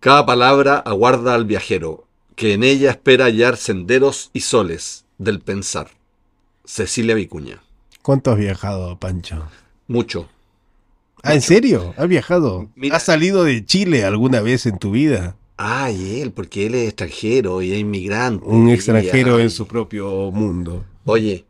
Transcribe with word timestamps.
Cada 0.00 0.24
palabra 0.24 0.78
aguarda 0.78 1.34
al 1.34 1.44
viajero, 1.44 2.06
que 2.34 2.54
en 2.54 2.62
ella 2.64 2.90
espera 2.90 3.26
hallar 3.26 3.56
senderos 3.56 4.30
y 4.32 4.40
soles 4.40 5.04
del 5.18 5.40
pensar. 5.40 5.90
Cecilia 6.64 7.14
Vicuña. 7.14 7.62
¿Cuánto 8.02 8.30
has 8.30 8.38
viajado, 8.38 8.98
Pancho? 8.98 9.44
Mucho. 9.88 10.28
¿Ah, 11.22 11.34
en 11.34 11.42
serio? 11.42 11.92
¿Has 11.98 12.08
viajado? 12.08 12.70
Mira- 12.76 12.96
¿Has 12.96 13.02
salido 13.02 13.44
de 13.44 13.62
Chile 13.66 14.04
alguna 14.04 14.40
vez 14.40 14.64
en 14.64 14.78
tu 14.78 14.92
vida? 14.92 15.36
Ay, 15.58 16.20
él, 16.22 16.32
porque 16.32 16.64
él 16.66 16.74
es 16.76 16.88
extranjero 16.88 17.60
y 17.60 17.72
es 17.72 17.78
inmigrante. 17.80 18.42
Un 18.46 18.70
extranjero 18.70 19.38
en 19.38 19.50
su 19.50 19.66
propio 19.66 20.30
mundo. 20.30 20.86
Oye, 21.04 21.44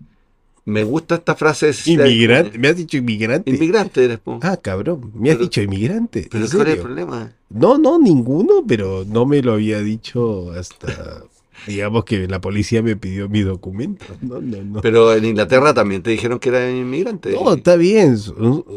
me 0.64 0.84
gusta 0.84 1.16
esta 1.16 1.34
frase 1.34 1.72
¿Inmigrante? 1.86 2.58
¿Me 2.58 2.68
has 2.68 2.76
dicho 2.76 2.96
inmigrante? 2.96 3.50
Inmigrante 3.50 4.04
eres, 4.04 4.18
po. 4.18 4.38
Ah, 4.42 4.56
cabrón. 4.56 5.12
¿Me 5.14 5.30
has 5.30 5.38
dicho 5.38 5.60
inmigrante? 5.62 6.28
Pero 6.30 6.44
¿En 6.44 6.50
¿cuál 6.50 6.66
es 6.68 6.74
el 6.74 6.80
problema? 6.80 7.32
No, 7.48 7.78
no, 7.78 7.98
ninguno, 7.98 8.64
pero 8.66 9.04
no 9.06 9.26
me 9.26 9.42
lo 9.42 9.54
había 9.54 9.80
dicho 9.80 10.52
hasta, 10.52 11.22
digamos 11.66 12.04
que 12.04 12.28
la 12.28 12.40
policía 12.40 12.82
me 12.82 12.96
pidió 12.96 13.28
mi 13.28 13.40
documento. 13.40 14.04
No, 14.20 14.40
no, 14.40 14.62
no. 14.62 14.80
Pero 14.80 15.14
en 15.14 15.24
Inglaterra 15.24 15.74
también 15.74 16.02
te 16.02 16.10
dijeron 16.10 16.38
que 16.38 16.50
era 16.50 16.70
inmigrante. 16.70 17.32
No, 17.32 17.54
está 17.54 17.76
bien. 17.76 18.16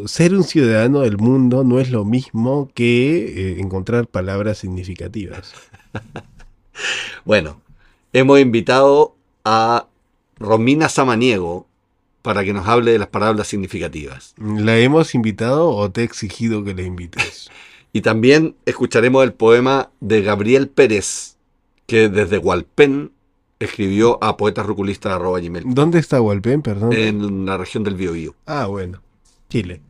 Ser 0.06 0.34
un 0.34 0.44
ciudadano 0.44 1.02
del 1.02 1.18
mundo 1.18 1.64
no 1.64 1.80
es 1.80 1.92
lo 1.92 2.06
mismo 2.06 2.72
que 2.74 3.52
eh, 3.52 3.60
encontrar 3.60 4.08
palabras 4.08 4.58
significativas. 4.58 5.54
Bueno, 7.26 7.62
hemos 8.12 8.40
invitado 8.40 9.16
a 9.46 9.88
Romina 10.38 10.90
Samaniego 10.90 11.68
para 12.24 12.44
que 12.44 12.54
nos 12.54 12.68
hable 12.68 12.94
de 12.94 12.98
las 13.00 13.10
palabras 13.10 13.48
significativas. 13.48 14.34
¿La 14.38 14.80
hemos 14.80 15.14
invitado 15.14 15.70
o 15.70 15.92
te 15.92 16.02
he 16.02 16.04
exigido 16.06 16.64
que 16.64 16.74
la 16.74 16.82
invites? 16.82 17.52
Y 17.96 18.02
también 18.02 18.56
escucharemos 18.66 19.24
el 19.24 19.34
poema 19.34 19.92
de 20.00 20.24
Gabriel 20.24 20.68
Pérez, 20.68 21.36
que 21.86 22.10
desde 22.10 22.40
Hualpén 22.40 23.12
escribió 23.60 24.18
a 24.24 24.36
poetasruculistas.gmail 24.36 25.64
¿Dónde 25.68 26.00
está 26.00 26.20
Hualpén, 26.20 26.64
perdón? 26.64 26.92
en 26.92 27.46
la 27.46 27.56
región 27.56 27.84
del 27.84 27.94
Biobío. 27.94 28.34
Ah, 28.48 28.66
bueno. 28.66 29.00
Chile. 29.48 29.82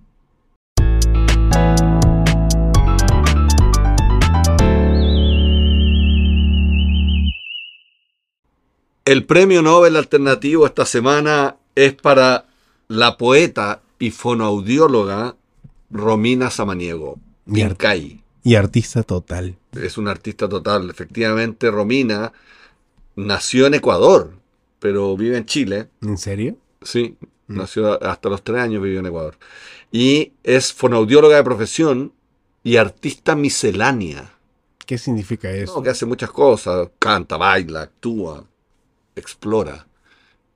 El 9.06 9.26
premio 9.26 9.62
Nobel 9.62 9.96
alternativo 9.96 10.66
esta 10.66 10.86
semana 10.86 11.56
es 11.76 11.94
para 11.94 12.46
la 12.88 13.18
poeta 13.18 13.82
y 14.00 14.12
fonoaudióloga 14.12 15.36
Romina 15.90 16.50
Samaniego. 16.50 17.20
Pincay. 17.52 18.22
Y 18.44 18.56
artista 18.56 19.04
total. 19.04 19.56
Es 19.74 19.98
una 19.98 20.12
artista 20.12 20.50
total. 20.50 20.90
Efectivamente, 20.90 21.72
Romina 21.72 22.34
nació 23.16 23.68
en 23.68 23.76
Ecuador, 23.76 24.34
pero 24.80 25.16
vive 25.16 25.38
en 25.38 25.46
Chile. 25.46 25.88
¿En 26.02 26.18
serio? 26.18 26.58
Sí, 26.82 27.16
Mm. 27.48 27.58
nació 27.58 28.02
hasta 28.04 28.30
los 28.30 28.42
tres 28.44 28.60
años, 28.60 28.82
vivió 28.82 29.00
en 29.00 29.06
Ecuador. 29.06 29.38
Y 29.92 30.32
es 30.44 30.72
fonoaudióloga 30.74 31.36
de 31.38 31.44
profesión 31.44 32.14
y 32.64 32.78
artista 32.78 33.36
miscelánea. 33.36 34.34
¿Qué 34.86 34.98
significa 34.98 35.52
eso? 35.52 35.76
No, 35.78 35.84
que 35.84 35.90
hace 35.90 36.06
muchas 36.06 36.32
cosas, 36.32 36.90
canta, 37.00 37.38
baila, 37.38 37.82
actúa, 37.84 38.46
explora. 39.16 39.86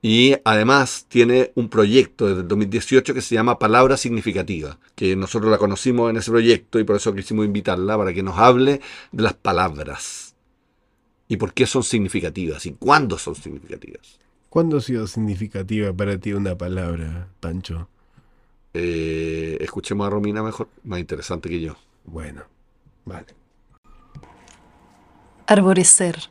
Y 0.00 0.36
además 0.44 1.06
tiene 1.08 1.50
un 1.56 1.68
proyecto 1.68 2.28
desde 2.28 2.42
el 2.42 2.48
2018 2.48 3.14
que 3.14 3.20
se 3.20 3.34
llama 3.34 3.58
Palabra 3.58 3.96
Significativa, 3.96 4.78
que 4.94 5.16
nosotros 5.16 5.50
la 5.50 5.58
conocimos 5.58 6.10
en 6.10 6.16
ese 6.18 6.30
proyecto 6.30 6.78
y 6.78 6.84
por 6.84 6.96
eso 6.96 7.14
quisimos 7.14 7.44
invitarla 7.44 7.98
para 7.98 8.14
que 8.14 8.22
nos 8.22 8.38
hable 8.38 8.80
de 9.10 9.22
las 9.22 9.34
palabras. 9.34 10.36
Y 11.26 11.36
por 11.36 11.52
qué 11.52 11.66
son 11.66 11.82
significativas 11.82 12.64
y 12.66 12.72
cuándo 12.72 13.18
son 13.18 13.34
significativas. 13.34 14.18
¿Cuándo 14.48 14.78
ha 14.78 14.80
sido 14.80 15.06
significativa 15.06 15.92
para 15.92 16.16
ti 16.16 16.32
una 16.32 16.56
palabra, 16.56 17.28
Pancho? 17.40 17.88
Eh, 18.72 19.58
escuchemos 19.60 20.06
a 20.06 20.10
Romina 20.10 20.42
mejor, 20.42 20.68
más 20.84 21.00
interesante 21.00 21.48
que 21.48 21.60
yo. 21.60 21.76
Bueno, 22.04 22.44
vale. 23.04 23.26
Arborecer. 25.46 26.30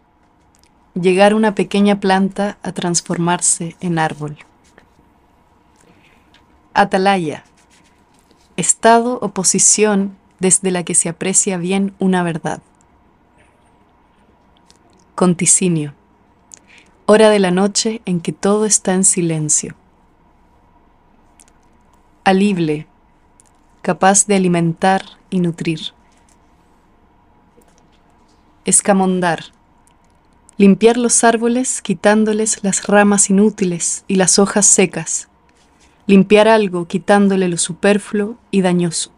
Llegar 1.00 1.36
una 1.36 1.54
pequeña 1.54 2.00
planta 2.00 2.58
a 2.64 2.72
transformarse 2.72 3.76
en 3.82 4.00
árbol. 4.00 4.36
Atalaya. 6.74 7.44
Estado 8.56 9.20
o 9.22 9.30
posición 9.30 10.18
desde 10.40 10.72
la 10.72 10.82
que 10.82 10.96
se 10.96 11.08
aprecia 11.08 11.58
bien 11.58 11.94
una 12.00 12.24
verdad. 12.24 12.64
Conticinio. 15.14 15.94
Hora 17.06 17.30
de 17.30 17.38
la 17.38 17.52
noche 17.52 18.02
en 18.06 18.20
que 18.20 18.32
todo 18.32 18.66
está 18.66 18.96
en 18.96 19.04
silencio. 19.04 19.76
Alible. 22.24 22.88
Capaz 23.84 24.26
de 24.26 24.36
alimentar 24.36 25.04
y 25.30 25.42
nutrir. 25.42 25.94
Escamondar. 28.66 29.57
Limpiar 30.60 30.98
los 30.98 31.24
árboles 31.24 31.84
quitándoles 31.84 32.64
las 32.64 32.88
ramas 32.88 33.30
inútiles 33.30 34.04
y 34.08 34.16
las 34.16 34.40
hojas 34.40 34.66
secas. 34.66 35.28
Limpiar 36.08 36.48
algo 36.48 36.88
quitándole 36.88 37.48
lo 37.48 37.58
superfluo 37.58 38.38
y 38.50 38.62
dañoso. 38.62 39.12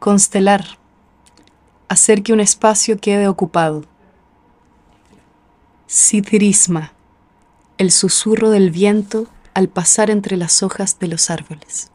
Constelar. 0.00 0.64
Hacer 1.88 2.24
que 2.24 2.32
un 2.32 2.40
espacio 2.40 2.98
quede 2.98 3.28
ocupado. 3.28 3.84
Sidrisma. 5.86 6.92
El 7.78 7.92
susurro 7.92 8.50
del 8.50 8.72
viento 8.72 9.28
al 9.54 9.68
pasar 9.68 10.10
entre 10.10 10.36
las 10.36 10.64
hojas 10.64 10.98
de 10.98 11.06
los 11.06 11.30
árboles. 11.30 11.92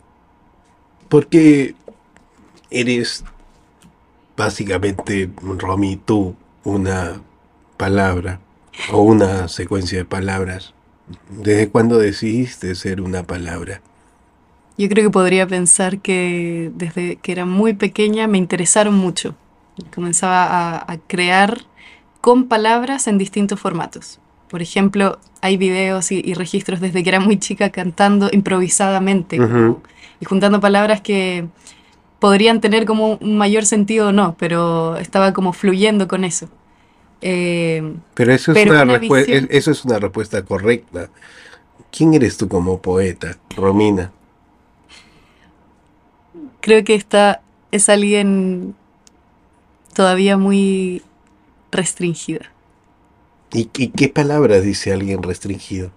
Porque 1.10 1.76
eres 2.70 3.26
básicamente, 4.38 5.30
Romy, 5.42 5.98
tú, 5.98 6.36
una 6.64 7.22
palabra 7.80 8.42
o 8.92 9.02
una 9.02 9.48
secuencia 9.48 10.00
de 10.00 10.06
palabras. 10.06 10.74
¿Desde 11.30 11.70
cuándo 11.70 11.98
decidiste 11.98 12.76
ser 12.76 13.00
una 13.00 13.24
palabra? 13.24 13.82
Yo 14.78 14.90
creo 14.90 15.06
que 15.06 15.10
podría 15.12 15.48
pensar 15.48 16.00
que 16.00 16.72
desde 16.76 17.16
que 17.16 17.32
era 17.32 17.46
muy 17.46 17.74
pequeña 17.74 18.28
me 18.28 18.38
interesaron 18.38 18.96
mucho. 18.96 19.34
Comenzaba 19.96 20.44
a, 20.44 20.92
a 20.92 20.98
crear 21.08 21.62
con 22.20 22.50
palabras 22.50 23.08
en 23.08 23.18
distintos 23.18 23.60
formatos. 23.60 24.20
Por 24.50 24.62
ejemplo, 24.62 25.18
hay 25.42 25.56
videos 25.56 26.12
y, 26.12 26.22
y 26.24 26.34
registros 26.34 26.82
desde 26.82 27.02
que 27.02 27.10
era 27.10 27.22
muy 27.22 27.40
chica 27.40 27.70
cantando 27.70 28.30
improvisadamente 28.32 29.38
y 30.20 30.26
juntando 30.26 30.60
palabras 30.60 31.00
que 31.00 31.48
podrían 32.20 32.60
tener 32.60 32.86
como 32.86 33.18
un 33.22 33.38
mayor 33.38 33.66
sentido 33.66 34.10
o 34.10 34.12
no, 34.12 34.36
pero 34.38 34.98
estaba 34.98 35.32
como 35.32 35.54
fluyendo 35.54 36.10
con 36.10 36.26
eso. 36.26 36.50
Eh, 37.22 37.96
Pero 38.14 38.34
eso 38.34 38.52
es, 38.54 38.58
Pero 38.58 38.72
una 38.82 38.98
visión- 38.98 39.48
eso 39.52 39.72
es 39.72 39.84
una 39.86 40.00
respuesta 40.00 40.44
correcta. 40.44 41.10
¿Quién 41.92 42.14
eres 42.14 42.38
tú 42.38 42.48
como 42.48 42.80
poeta, 42.82 43.38
Romina? 43.56 44.12
creo 46.62 46.84
que 46.84 46.96
esta 46.96 47.42
es 47.72 47.90
alguien 47.90 48.76
todavía 49.94 50.38
muy 50.38 51.02
restringida. 51.72 52.52
¿Y, 53.54 53.70
y 53.78 53.88
qué 53.90 54.10
palabras 54.10 54.64
dice 54.64 54.94
alguien 54.94 55.24
restringido? 55.24 55.92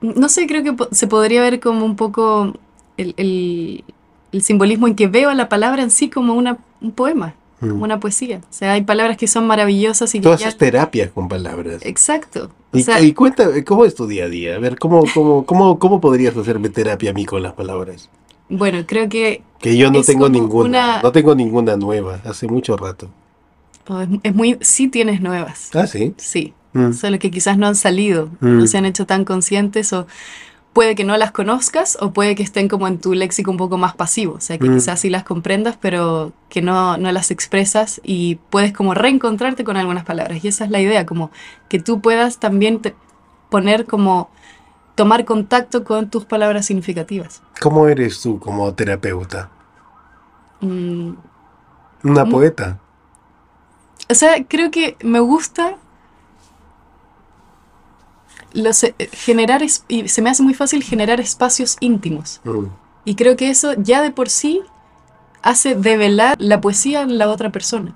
No 0.00 0.28
sé, 0.28 0.46
creo 0.46 0.62
que 0.62 0.94
se 0.94 1.06
podría 1.06 1.42
ver 1.42 1.60
como 1.60 1.84
un 1.84 1.96
poco 1.96 2.54
el, 2.96 3.14
el- 3.16 3.84
el 4.30 4.42
simbolismo 4.42 4.86
en 4.88 4.94
que 4.94 5.06
veo 5.08 5.30
a 5.30 5.34
la 5.34 5.48
palabra 5.48 5.82
en 5.82 5.90
sí 5.90 6.10
como 6.10 6.34
una, 6.34 6.58
un 6.80 6.92
poema. 6.92 7.34
Como 7.60 7.84
una 7.84 7.98
poesía. 8.00 8.40
O 8.48 8.52
sea, 8.52 8.72
hay 8.72 8.82
palabras 8.82 9.16
que 9.16 9.26
son 9.26 9.46
maravillosas 9.46 10.14
y 10.14 10.18
que 10.18 10.22
Tú 10.24 10.28
ya... 10.30 10.34
haces 10.34 10.56
terapias 10.56 11.10
con 11.10 11.28
palabras. 11.28 11.80
Exacto. 11.84 12.50
O 12.72 12.78
Y, 12.78 12.82
sea, 12.82 13.00
y 13.00 13.12
cuéntame, 13.12 13.64
¿cómo 13.64 13.84
es 13.84 13.94
tu 13.94 14.06
día 14.06 14.24
a 14.24 14.28
día? 14.28 14.54
A 14.56 14.58
ver, 14.58 14.78
¿cómo, 14.78 15.02
cómo, 15.14 15.44
cómo, 15.46 15.78
cómo 15.78 16.00
podrías 16.00 16.36
hacerme 16.36 16.68
terapia 16.68 17.10
a 17.10 17.14
mí 17.14 17.24
con 17.24 17.42
las 17.42 17.52
palabras? 17.54 18.08
bueno, 18.50 18.78
creo 18.86 19.08
que 19.10 19.42
Que 19.58 19.76
yo 19.76 19.90
no 19.90 20.02
tengo 20.02 20.28
ninguna, 20.30 20.68
una- 20.68 21.02
no 21.02 21.12
tengo 21.12 21.34
ninguna 21.34 21.76
nueva, 21.76 22.20
hace 22.24 22.46
mucho 22.46 22.76
rato. 22.78 23.10
oh, 23.88 24.00
es, 24.00 24.08
es 24.22 24.34
muy... 24.34 24.56
Sí 24.60 24.88
tienes 24.88 25.20
nuevas. 25.20 25.70
Ah, 25.74 25.86
sí. 25.86 26.14
Sí. 26.16 26.54
Mm. 26.72 26.92
Solo 26.92 27.18
que 27.18 27.30
quizás 27.30 27.58
no 27.58 27.66
han 27.66 27.74
salido, 27.76 28.26
Mm. 28.40 28.58
no 28.58 28.66
se 28.66 28.78
han 28.78 28.84
hecho 28.86 29.04
tan 29.06 29.24
conscientes 29.24 29.92
o 29.92 30.06
puede 30.72 30.94
que 30.94 31.04
no 31.04 31.16
las 31.16 31.32
conozcas 31.32 31.98
o 32.00 32.12
puede 32.12 32.34
que 32.36 32.42
estén 32.42 32.68
como 32.68 32.86
en 32.86 32.98
tu 33.00 33.14
léxico 33.14 33.50
un 33.50 33.56
poco 33.56 33.78
más 33.78 33.94
pasivo, 33.96 34.34
o 34.34 34.40
sea 34.40 34.58
que 34.58 34.68
Mm. 34.68 34.74
quizás 34.74 35.00
sí 35.00 35.10
las 35.10 35.24
comprendas 35.24 35.76
pero 35.80 36.32
que 36.48 36.62
no, 36.62 36.96
no 36.98 37.10
las 37.10 37.30
expresas 37.30 38.00
y 38.04 38.36
puedes 38.50 38.72
como 38.72 38.94
reencontrarte 38.94 39.64
con 39.64 39.76
algunas 39.76 40.04
palabras 40.04 40.44
y 40.44 40.48
esa 40.48 40.64
es 40.64 40.70
la 40.70 40.80
idea, 40.80 41.04
como 41.06 41.30
que 41.68 41.80
tú 41.80 42.00
puedas 42.00 42.38
también 42.38 42.80
te- 42.80 42.94
poner 43.50 43.86
como 43.86 44.30
tomar 44.94 45.24
contacto 45.24 45.84
con 45.84 46.10
tus 46.10 46.24
palabras 46.24 46.66
significativas. 46.66 47.42
¿Cómo 47.60 47.88
eres 47.88 48.20
tú 48.20 48.38
como 48.38 48.72
terapeuta? 48.74 49.48
Mm, 50.60 51.12
Una 52.04 52.24
Mu- 52.24 52.30
poeta. 52.30 52.78
O 54.10 54.14
sea, 54.14 54.44
creo 54.46 54.70
que 54.70 54.96
me 55.02 55.20
gusta 55.20 55.76
los, 58.52 58.82
eh, 58.84 58.94
generar, 59.12 59.62
es- 59.62 59.84
y 59.88 60.08
se 60.08 60.22
me 60.22 60.30
hace 60.30 60.42
muy 60.42 60.54
fácil 60.54 60.82
generar 60.82 61.20
espacios 61.20 61.76
íntimos. 61.80 62.40
Mm. 62.44 62.66
Y 63.04 63.14
creo 63.14 63.36
que 63.36 63.50
eso 63.50 63.74
ya 63.76 64.02
de 64.02 64.10
por 64.10 64.28
sí 64.28 64.60
hace 65.42 65.74
develar 65.74 66.36
la 66.40 66.60
poesía 66.60 67.02
en 67.02 67.16
la 67.18 67.28
otra 67.28 67.50
persona. 67.50 67.94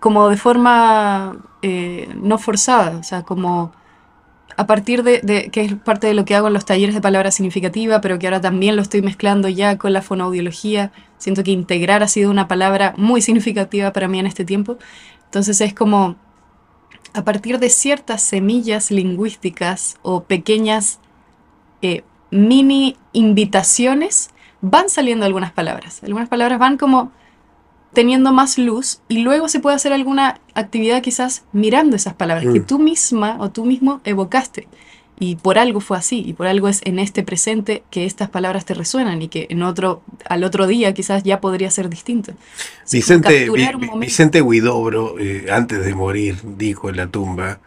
Como 0.00 0.28
de 0.28 0.36
forma 0.36 1.36
eh, 1.62 2.08
no 2.16 2.38
forzada, 2.38 2.96
o 2.98 3.02
sea, 3.02 3.22
como 3.22 3.72
a 4.56 4.66
partir 4.66 5.02
de, 5.02 5.20
de- 5.22 5.50
que 5.50 5.60
es 5.62 5.74
parte 5.74 6.06
de 6.06 6.14
lo 6.14 6.24
que 6.24 6.34
hago 6.34 6.48
en 6.48 6.54
los 6.54 6.64
talleres 6.64 6.94
de 6.94 7.00
palabra 7.02 7.30
significativa, 7.30 8.00
pero 8.00 8.18
que 8.18 8.26
ahora 8.26 8.40
también 8.40 8.76
lo 8.76 8.82
estoy 8.82 9.02
mezclando 9.02 9.48
ya 9.48 9.76
con 9.78 9.92
la 9.92 10.00
fonoaudiología. 10.02 10.90
Siento 11.18 11.42
que 11.44 11.50
integrar 11.50 12.02
ha 12.02 12.08
sido 12.08 12.30
una 12.30 12.48
palabra 12.48 12.94
muy 12.96 13.20
significativa 13.22 13.92
para 13.92 14.08
mí 14.08 14.18
en 14.18 14.26
este 14.26 14.44
tiempo. 14.44 14.78
Entonces 15.26 15.60
es 15.60 15.74
como 15.74 16.16
a 17.12 17.24
partir 17.24 17.58
de 17.58 17.68
ciertas 17.70 18.22
semillas 18.22 18.90
lingüísticas 18.90 19.96
o 20.02 20.24
pequeñas 20.24 21.00
eh, 21.82 22.02
mini 22.30 22.96
invitaciones, 23.12 24.30
van 24.60 24.88
saliendo 24.88 25.24
algunas 25.26 25.52
palabras. 25.52 26.02
Algunas 26.02 26.28
palabras 26.28 26.58
van 26.58 26.76
como 26.76 27.10
teniendo 27.92 28.32
más 28.32 28.58
luz 28.58 29.00
y 29.08 29.18
luego 29.22 29.48
se 29.48 29.58
puede 29.58 29.76
hacer 29.76 29.92
alguna 29.92 30.40
actividad 30.54 31.02
quizás 31.02 31.44
mirando 31.52 31.96
esas 31.96 32.14
palabras 32.14 32.52
que 32.52 32.60
Mm. 32.60 32.66
tú 32.66 32.78
misma 32.78 33.36
o 33.40 33.50
tú 33.50 33.64
mismo 33.64 34.00
evocaste. 34.04 34.68
Y 35.22 35.36
por 35.36 35.58
algo 35.58 35.80
fue 35.80 35.98
así, 35.98 36.22
y 36.26 36.32
por 36.32 36.46
algo 36.46 36.66
es 36.66 36.80
en 36.84 36.98
este 36.98 37.22
presente 37.22 37.82
que 37.90 38.06
estas 38.06 38.30
palabras 38.30 38.64
te 38.64 38.72
resuenan 38.72 39.20
y 39.20 39.28
que 39.28 39.46
en 39.50 39.62
otro, 39.62 40.00
al 40.26 40.42
otro 40.44 40.66
día 40.66 40.94
quizás 40.94 41.22
ya 41.24 41.40
podría 41.42 41.70
ser 41.70 41.90
distinto. 41.90 42.32
Vicente, 42.90 43.50
Vi-. 43.50 43.68
Vicente 43.98 44.40
Huidobro, 44.40 45.18
eh, 45.18 45.46
antes 45.52 45.84
de 45.84 45.94
morir, 45.94 46.38
dijo 46.56 46.88
en 46.88 46.96
la 46.96 47.06
tumba 47.06 47.60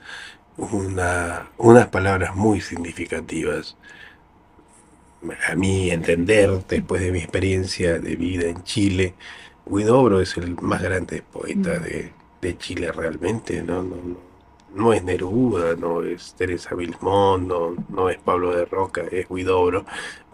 una- 0.57 1.47
unas 1.59 1.87
palabras 1.87 2.35
muy 2.35 2.59
significativas. 2.59 3.77
A 5.49 5.55
mi 5.55 5.91
entender, 5.91 6.49
después 6.67 7.01
de 7.01 7.11
mi 7.11 7.19
experiencia 7.19 7.99
de 7.99 8.15
vida 8.15 8.47
en 8.49 8.63
Chile, 8.63 9.13
Huidobro 9.65 10.19
es 10.21 10.35
el 10.37 10.55
más 10.59 10.81
grande 10.81 11.21
poeta 11.31 11.79
Mm. 11.79 11.83
de, 11.83 12.11
de 12.41 12.57
Chile 12.57 12.91
realmente, 12.91 13.61
¿no? 13.63 13.83
No, 13.83 13.95
no, 13.95 14.32
no 14.73 14.93
es 14.93 15.03
Neruda, 15.03 15.75
no 15.75 16.03
es 16.03 16.33
Teresa 16.35 16.75
Vilmón, 16.75 17.47
no, 17.47 17.75
no 17.89 18.09
es 18.09 18.17
Pablo 18.17 18.55
de 18.55 18.65
Roca, 18.65 19.03
es 19.11 19.29
Huidobro. 19.29 19.85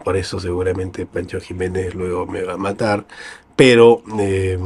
Por 0.04 0.16
eso 0.16 0.40
seguramente 0.40 1.06
Pancho 1.06 1.40
Jiménez 1.40 1.94
luego 1.94 2.26
me 2.26 2.42
va 2.42 2.54
a 2.54 2.56
matar. 2.56 3.06
Pero 3.56 4.02
eh, 4.18 4.58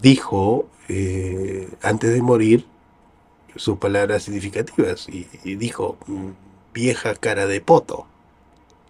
dijo 0.00 0.68
eh, 0.88 1.68
antes 1.82 2.12
de 2.12 2.22
morir 2.22 2.66
sus 3.56 3.78
palabras 3.78 4.24
significativas 4.24 5.08
y, 5.08 5.26
y 5.44 5.56
dijo 5.56 5.96
mm, 6.06 6.30
vieja 6.74 7.14
cara 7.14 7.46
de 7.46 7.60
poto. 7.60 8.06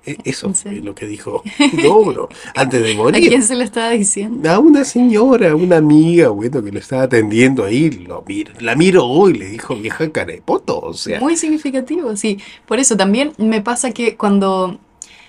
E- 0.06 0.16
Eso 0.24 0.46
¿En 0.46 0.54
fue 0.54 0.72
lo 0.80 0.94
que 0.94 1.06
dijo 1.06 1.42
Huidobro 1.72 2.28
antes 2.54 2.82
de 2.82 2.92
¿A 2.92 2.96
morir. 2.96 3.28
quién 3.28 3.42
se 3.42 3.54
le 3.56 3.64
estaba 3.64 3.90
diciendo? 3.90 4.48
A 4.50 4.58
una 4.58 4.84
señora, 4.84 5.54
una 5.54 5.76
amiga, 5.78 6.28
bueno, 6.28 6.62
que 6.62 6.72
lo 6.72 6.78
estaba 6.78 7.02
atendiendo 7.02 7.64
ahí, 7.64 7.90
lo 7.90 8.24
mir- 8.24 8.60
la 8.60 8.74
miró 8.76 9.28
y 9.28 9.34
le 9.34 9.46
dijo 9.46 9.74
vieja 9.76 10.10
cara 10.12 10.32
de 10.32 10.40
poto. 10.42 10.78
O 10.78 10.94
sea, 10.94 11.20
Muy 11.20 11.36
significativo, 11.36 12.16
sí. 12.16 12.38
Por 12.66 12.78
eso 12.78 12.96
también 12.96 13.32
me 13.38 13.60
pasa 13.60 13.90
que 13.92 14.16
cuando, 14.16 14.78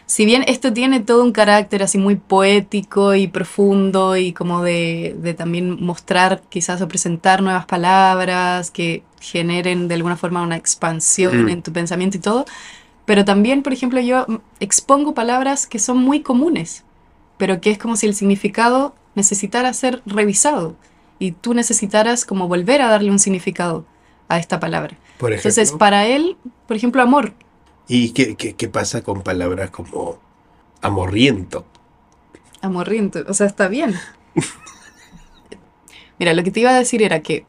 si 0.05 0.25
bien 0.25 0.43
esto 0.47 0.71
tiene 0.73 0.99
todo 1.01 1.23
un 1.23 1.31
carácter 1.31 1.83
así 1.83 1.97
muy 1.97 2.15
poético 2.15 3.15
y 3.15 3.27
profundo 3.27 4.15
y 4.17 4.31
como 4.33 4.63
de, 4.63 5.15
de 5.19 5.33
también 5.33 5.83
mostrar 5.83 6.41
quizás 6.49 6.81
o 6.81 6.87
presentar 6.87 7.41
nuevas 7.41 7.65
palabras 7.65 8.71
que 8.71 9.03
generen 9.19 9.87
de 9.87 9.95
alguna 9.95 10.15
forma 10.17 10.41
una 10.43 10.55
expansión 10.57 11.45
Mm. 11.45 11.49
en 11.49 11.61
tu 11.63 11.73
pensamiento 11.73 12.17
y 12.17 12.19
todo, 12.21 12.45
pero 13.07 13.25
también, 13.25 13.63
por 13.63 13.73
ejemplo, 13.73 13.99
yo 14.01 14.27
expongo 14.59 15.15
palabras 15.15 15.65
que 15.65 15.79
son 15.79 15.97
muy 15.97 16.21
comunes, 16.21 16.83
pero 17.37 17.59
que 17.61 17.71
es 17.71 17.79
como 17.79 17.95
si 17.95 18.05
el 18.05 18.13
significado 18.13 18.93
necesitara 19.15 19.73
ser 19.73 20.03
revisado 20.05 20.75
y 21.17 21.31
tú 21.31 21.55
necesitaras 21.55 22.25
como 22.25 22.47
volver 22.47 22.81
a 22.83 22.89
darle 22.89 23.09
un 23.09 23.17
significado 23.19 23.85
a 24.27 24.37
esta 24.37 24.59
palabra. 24.59 24.97
por 25.17 25.31
ejemplo. 25.31 25.49
Entonces, 25.49 25.71
para 25.71 26.05
él, 26.05 26.37
por 26.67 26.77
ejemplo, 26.77 27.01
amor. 27.01 27.33
¿Y 27.87 28.11
qué, 28.11 28.35
qué- 28.35 28.53
qué 28.53 28.67
pasa 28.69 29.01
con 29.01 29.23
palabras 29.23 29.71
como 29.71 30.19
amorriento? 30.81 31.65
Amorriento. 32.61 33.23
O 33.27 33.33
sea, 33.33 33.47
está 33.47 33.67
bien. 33.69 33.95
Mira, 36.19 36.33
lo 36.33 36.43
que 36.43 36.51
te 36.51 36.59
iba 36.59 36.71
a 36.71 36.77
decir 36.79 37.01
era 37.03 37.21
que 37.21 37.45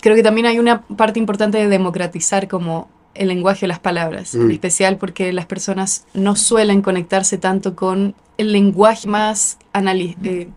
creo 0.00 0.14
que 0.14 0.22
también 0.22 0.46
hay 0.46 0.58
una 0.58 0.82
parte 0.82 1.18
importante 1.18 1.58
de 1.58 1.68
democratizar 1.68 2.48
como 2.48 2.88
el 3.18 3.28
lenguaje 3.28 3.62
de 3.62 3.68
las 3.68 3.78
palabras, 3.80 4.34
en 4.34 4.46
Mm. 4.46 4.50
especial 4.52 4.96
porque 4.98 5.32
las 5.32 5.46
personas 5.46 6.04
no 6.14 6.36
suelen 6.36 6.82
conectarse 6.82 7.38
tanto 7.38 7.74
con 7.74 8.14
el 8.38 8.52
lenguaje 8.52 9.08
más 9.08 9.58
anali- 9.72 10.16
eh, 10.24 10.48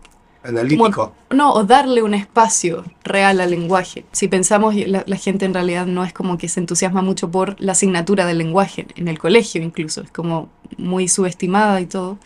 Analítico. 0.42 1.14
no, 1.30 1.52
o 1.52 1.64
darle 1.64 2.02
un 2.02 2.14
espacio 2.14 2.84
real 3.04 3.40
al 3.40 3.50
lenguaje. 3.50 4.04
Si 4.12 4.26
pensamos, 4.28 4.74
la, 4.74 5.02
la 5.06 5.16
gente 5.16 5.44
en 5.44 5.52
realidad 5.54 5.86
no 5.86 6.02
es 6.04 6.12
como 6.12 6.38
que 6.38 6.48
se 6.48 6.60
entusiasma 6.60 7.02
mucho 7.02 7.30
por 7.30 7.56
la 7.60 7.72
asignatura 7.72 8.24
del 8.26 8.38
lenguaje, 8.38 8.86
en 8.96 9.08
el 9.08 9.18
colegio 9.18 9.62
incluso, 9.62 10.00
es 10.02 10.10
como 10.10 10.48
muy 10.78 11.08
subestimada 11.08 11.80
y 11.80 11.86
todo. 11.86 12.18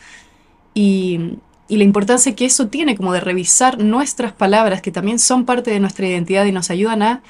Y, 0.74 1.38
y 1.68 1.76
la 1.76 1.84
importancia 1.84 2.34
que 2.34 2.44
eso 2.44 2.68
tiene 2.68 2.96
como 2.96 3.12
de 3.12 3.20
revisar 3.20 3.78
nuestras 3.82 4.32
palabras, 4.32 4.82
que 4.82 4.90
también 4.90 5.18
son 5.18 5.44
parte 5.44 5.70
de 5.70 5.80
nuestra 5.80 6.06
identidad 6.06 6.44
y 6.44 6.52
nos 6.52 6.70
ayudan 6.70 7.02
a 7.02 7.22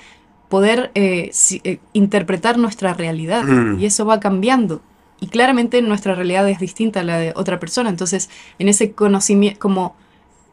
poder 0.48 0.90
eh, 0.94 1.30
si- 1.32 1.60
eh, 1.64 1.78
interpretar 1.92 2.58
nuestra 2.58 2.94
realidad. 2.94 3.44
Mm. 3.44 3.80
Y 3.80 3.86
eso 3.86 4.04
va 4.04 4.20
cambiando. 4.20 4.82
Y 5.20 5.28
claramente 5.28 5.80
nuestra 5.82 6.14
realidad 6.14 6.48
es 6.48 6.58
distinta 6.58 7.00
a 7.00 7.04
la 7.04 7.18
de 7.18 7.32
otra 7.36 7.58
persona. 7.58 7.88
Entonces, 7.88 8.28
en 8.58 8.68
ese 8.68 8.92
conocimiento, 8.92 9.58
como 9.60 9.96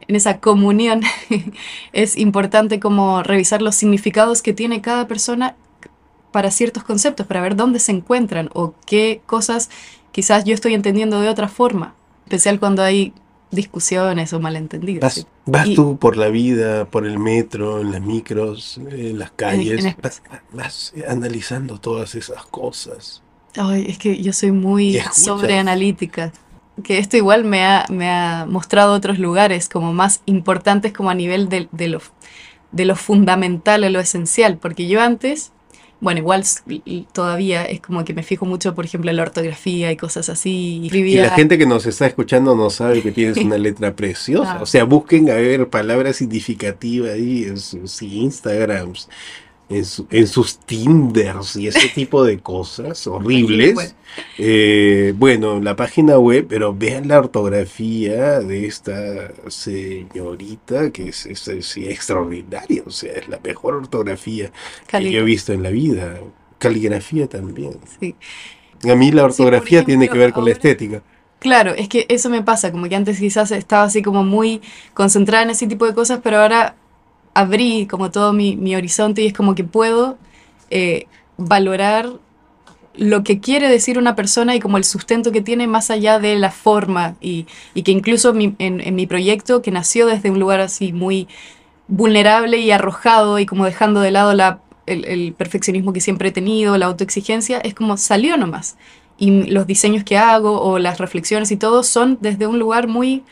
en 0.07 0.15
esa 0.15 0.39
comunión, 0.39 1.01
es 1.93 2.17
importante 2.17 2.79
como 2.79 3.23
revisar 3.23 3.61
los 3.61 3.75
significados 3.75 4.41
que 4.41 4.53
tiene 4.53 4.81
cada 4.81 5.07
persona 5.07 5.55
para 6.31 6.51
ciertos 6.51 6.83
conceptos, 6.83 7.27
para 7.27 7.41
ver 7.41 7.55
dónde 7.55 7.79
se 7.79 7.91
encuentran 7.91 8.49
o 8.53 8.73
qué 8.85 9.21
cosas 9.25 9.69
quizás 10.11 10.44
yo 10.45 10.54
estoy 10.54 10.73
entendiendo 10.73 11.19
de 11.21 11.30
otra 11.30 11.47
forma, 11.47 11.94
especial 12.25 12.59
cuando 12.59 12.83
hay 12.83 13.13
discusiones 13.51 14.33
o 14.33 14.39
malentendidos. 14.39 15.01
Vas, 15.01 15.13
¿sí? 15.13 15.25
vas 15.45 15.67
Y- 15.67 15.75
tú 15.75 15.97
por 15.97 16.17
la 16.17 16.29
vida, 16.29 16.85
por 16.85 17.05
el 17.05 17.19
metro, 17.19 17.81
en 17.81 17.91
las 17.91 18.01
micros, 18.01 18.77
en 18.89 19.19
las 19.19 19.31
calles, 19.31 19.85
en- 19.85 19.95
vas, 20.01 20.23
vas 20.53 20.93
analizando 21.07 21.79
todas 21.79 22.15
esas 22.15 22.43
cosas. 22.45 23.21
Ay, 23.57 23.85
es 23.89 23.97
que 23.97 24.21
yo 24.21 24.31
soy 24.33 24.51
muy 24.51 24.97
sobreanalítica. 25.13 26.31
Que 26.83 26.97
esto 26.97 27.17
igual 27.17 27.43
me 27.43 27.65
ha, 27.65 27.85
me 27.89 28.09
ha 28.09 28.45
mostrado 28.49 28.93
otros 28.93 29.19
lugares 29.19 29.67
como 29.69 29.93
más 29.93 30.21
importantes 30.25 30.93
como 30.93 31.09
a 31.09 31.13
nivel 31.13 31.49
de, 31.49 31.67
de 31.71 31.87
lo, 31.89 32.01
de 32.71 32.85
lo 32.85 32.95
fundamental, 32.95 33.81
de 33.81 33.89
lo 33.89 33.99
esencial. 33.99 34.57
Porque 34.57 34.87
yo 34.87 35.01
antes, 35.01 35.51
bueno, 36.01 36.19
igual 36.19 36.43
todavía 37.13 37.63
es 37.63 37.79
como 37.79 38.03
que 38.03 38.15
me 38.15 38.23
fijo 38.23 38.45
mucho, 38.45 38.73
por 38.73 38.85
ejemplo, 38.85 39.11
en 39.11 39.17
la 39.17 39.23
ortografía 39.23 39.91
y 39.91 39.97
cosas 39.97 40.29
así. 40.29 40.89
Y 40.91 41.15
la 41.15 41.29
gente 41.29 41.59
que 41.59 41.67
nos 41.67 41.85
está 41.85 42.07
escuchando 42.07 42.55
no 42.55 42.71
sabe 42.71 43.03
que 43.03 43.11
tienes 43.11 43.37
una 43.37 43.57
letra 43.59 43.95
preciosa. 43.95 44.53
Ah. 44.53 44.61
O 44.63 44.65
sea, 44.65 44.83
busquen 44.83 45.29
a 45.29 45.35
ver 45.35 45.69
palabras 45.69 46.15
significativas 46.15 47.11
ahí 47.11 47.43
en 47.43 47.59
sus 47.59 48.01
Instagrams, 48.01 49.09
en, 49.71 49.85
su- 49.85 50.06
en 50.11 50.28
sus 50.28 50.59
Tinders 50.59 51.56
y 51.56 51.68
ese 51.68 51.87
tipo 51.95 52.23
de 52.23 52.40
cosas 52.40 53.07
horribles. 53.07 53.73
Bueno. 53.73 53.92
Eh, 54.37 55.13
bueno, 55.18 55.59
la 55.61 55.75
página 55.75 56.19
web, 56.19 56.45
pero 56.49 56.75
vean 56.75 57.07
la 57.07 57.19
ortografía 57.19 58.40
de 58.42 58.66
esta 58.68 59.31
señorita 59.47 60.92
que 60.92 61.09
es, 61.09 61.25
es- 61.25 61.47
es 61.47 61.78
extraordinaria. 61.78 62.83
O 62.85 62.92
sea, 62.92 63.13
es 63.13 63.28
la 63.30 63.40
mejor 63.44 63.75
ortografía 63.75 64.51
que 64.87 65.11
yo 65.11 65.19
he 65.19 65.23
visto 65.23 65.54
en 65.54 65.63
la 65.63 65.69
vida. 65.69 66.19
Caligrafía 66.59 67.28
también. 67.28 67.80
sí. 67.99 68.16
A 68.90 68.95
mí 68.95 69.11
la 69.11 69.25
ortografía 69.25 69.83
tiene 69.83 70.09
que 70.09 70.18
ver 70.18 70.33
con 70.33 70.44
la 70.45 70.51
estética. 70.51 71.04
Claro, 71.40 71.73
es 71.73 71.87
que 71.87 72.06
eso 72.09 72.30
me 72.30 72.44
pasa, 72.44 72.71
como 72.71 72.87
que 72.87 72.95
antes 72.95 73.19
quizás 73.19 73.51
estaba 73.51 73.83
así 73.83 74.01
como 74.04 74.23
muy 74.23 74.61
concentrada 74.94 75.44
en 75.44 75.49
ese 75.51 75.66
tipo 75.68 75.85
de 75.87 75.94
cosas, 75.95 76.19
pero 76.23 76.37
ahora 76.40 76.75
abrí 77.33 77.88
como 77.88 78.11
todo 78.11 78.33
mi, 78.33 78.56
mi 78.56 78.76
horizonte 78.76 79.21
y 79.21 79.28
es 79.28 79.33
como 79.33 79.56
que 79.56 79.64
puedo 79.64 80.18
eh, 80.69 81.07
valorar 81.38 82.09
lo 82.95 83.23
que 83.23 83.40
quiere 83.40 83.69
decir 83.69 83.97
una 83.97 84.16
persona 84.16 84.56
y 84.56 84.59
como 84.59 84.78
el 84.78 84.83
sustento 84.83 85.31
que 85.31 85.42
tiene 85.42 85.66
más 85.66 85.90
allá 85.90 86.19
de 86.19 86.35
la 86.35 86.52
forma 86.52 87.16
y, 87.21 87.47
y 87.73 87.83
que 87.83 87.92
incluso 87.92 88.35
en, 88.35 88.56
en 88.59 88.95
mi 88.95 89.07
proyecto 89.07 89.61
que 89.61 89.71
nació 89.71 90.07
desde 90.07 90.30
un 90.30 90.40
lugar 90.40 90.59
así 90.59 90.92
muy 90.92 91.28
vulnerable 91.88 92.57
y 92.57 92.71
arrojado 92.71 93.40
y 93.40 93.45
como 93.45 93.66
dejando 93.66 94.02
de 94.02 94.11
lado 94.11 94.33
la, 94.33 94.59
el, 94.85 95.06
el 95.06 95.33
perfeccionismo 95.33 95.94
que 95.94 96.02
siempre 96.02 96.30
he 96.30 96.31
tenido, 96.31 96.78
la 96.78 96.88
autoexigencia, 96.88 97.59
es 97.59 97.73
como 97.73 97.97
salió 97.97 98.38
nomás. 98.38 98.78
Y 99.18 99.44
los 99.52 99.68
diseños 99.68 100.04
que 100.04 100.18
hago 100.18 100.61
o 100.61 100.80
las 100.80 100.97
reflexiones 100.97 101.52
y 101.52 101.57
todo 101.57 101.83
son 101.83 102.18
desde 102.21 102.47
un 102.47 102.59
lugar 102.59 102.88
muy 102.88 103.23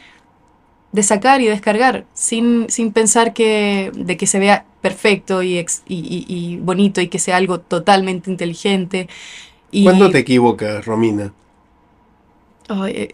de 0.92 1.04
sacar 1.04 1.42
y 1.42 1.46
descargar, 1.48 2.06
sin, 2.14 2.70
sin 2.70 2.92
pensar 2.92 3.34
que, 3.34 3.92
de 3.96 4.18
que 4.18 4.28
se 4.28 4.40
vea 4.40 4.66
perfecto 4.82 5.44
y, 5.44 5.58
ex- 5.58 5.84
y- 5.88 6.26
y- 6.28 6.34
y 6.34 6.58
bonito 6.58 7.02
y 7.02 7.10
que 7.10 7.20
sea 7.20 7.38
algo 7.38 7.60
totalmente 7.60 8.32
inteligente. 8.32 9.08
Y, 9.72 9.84
¿Cuándo 9.84 10.10
te 10.10 10.20
equivocas, 10.20 10.86
Romina? 10.86 11.32
Eh, 12.88 13.10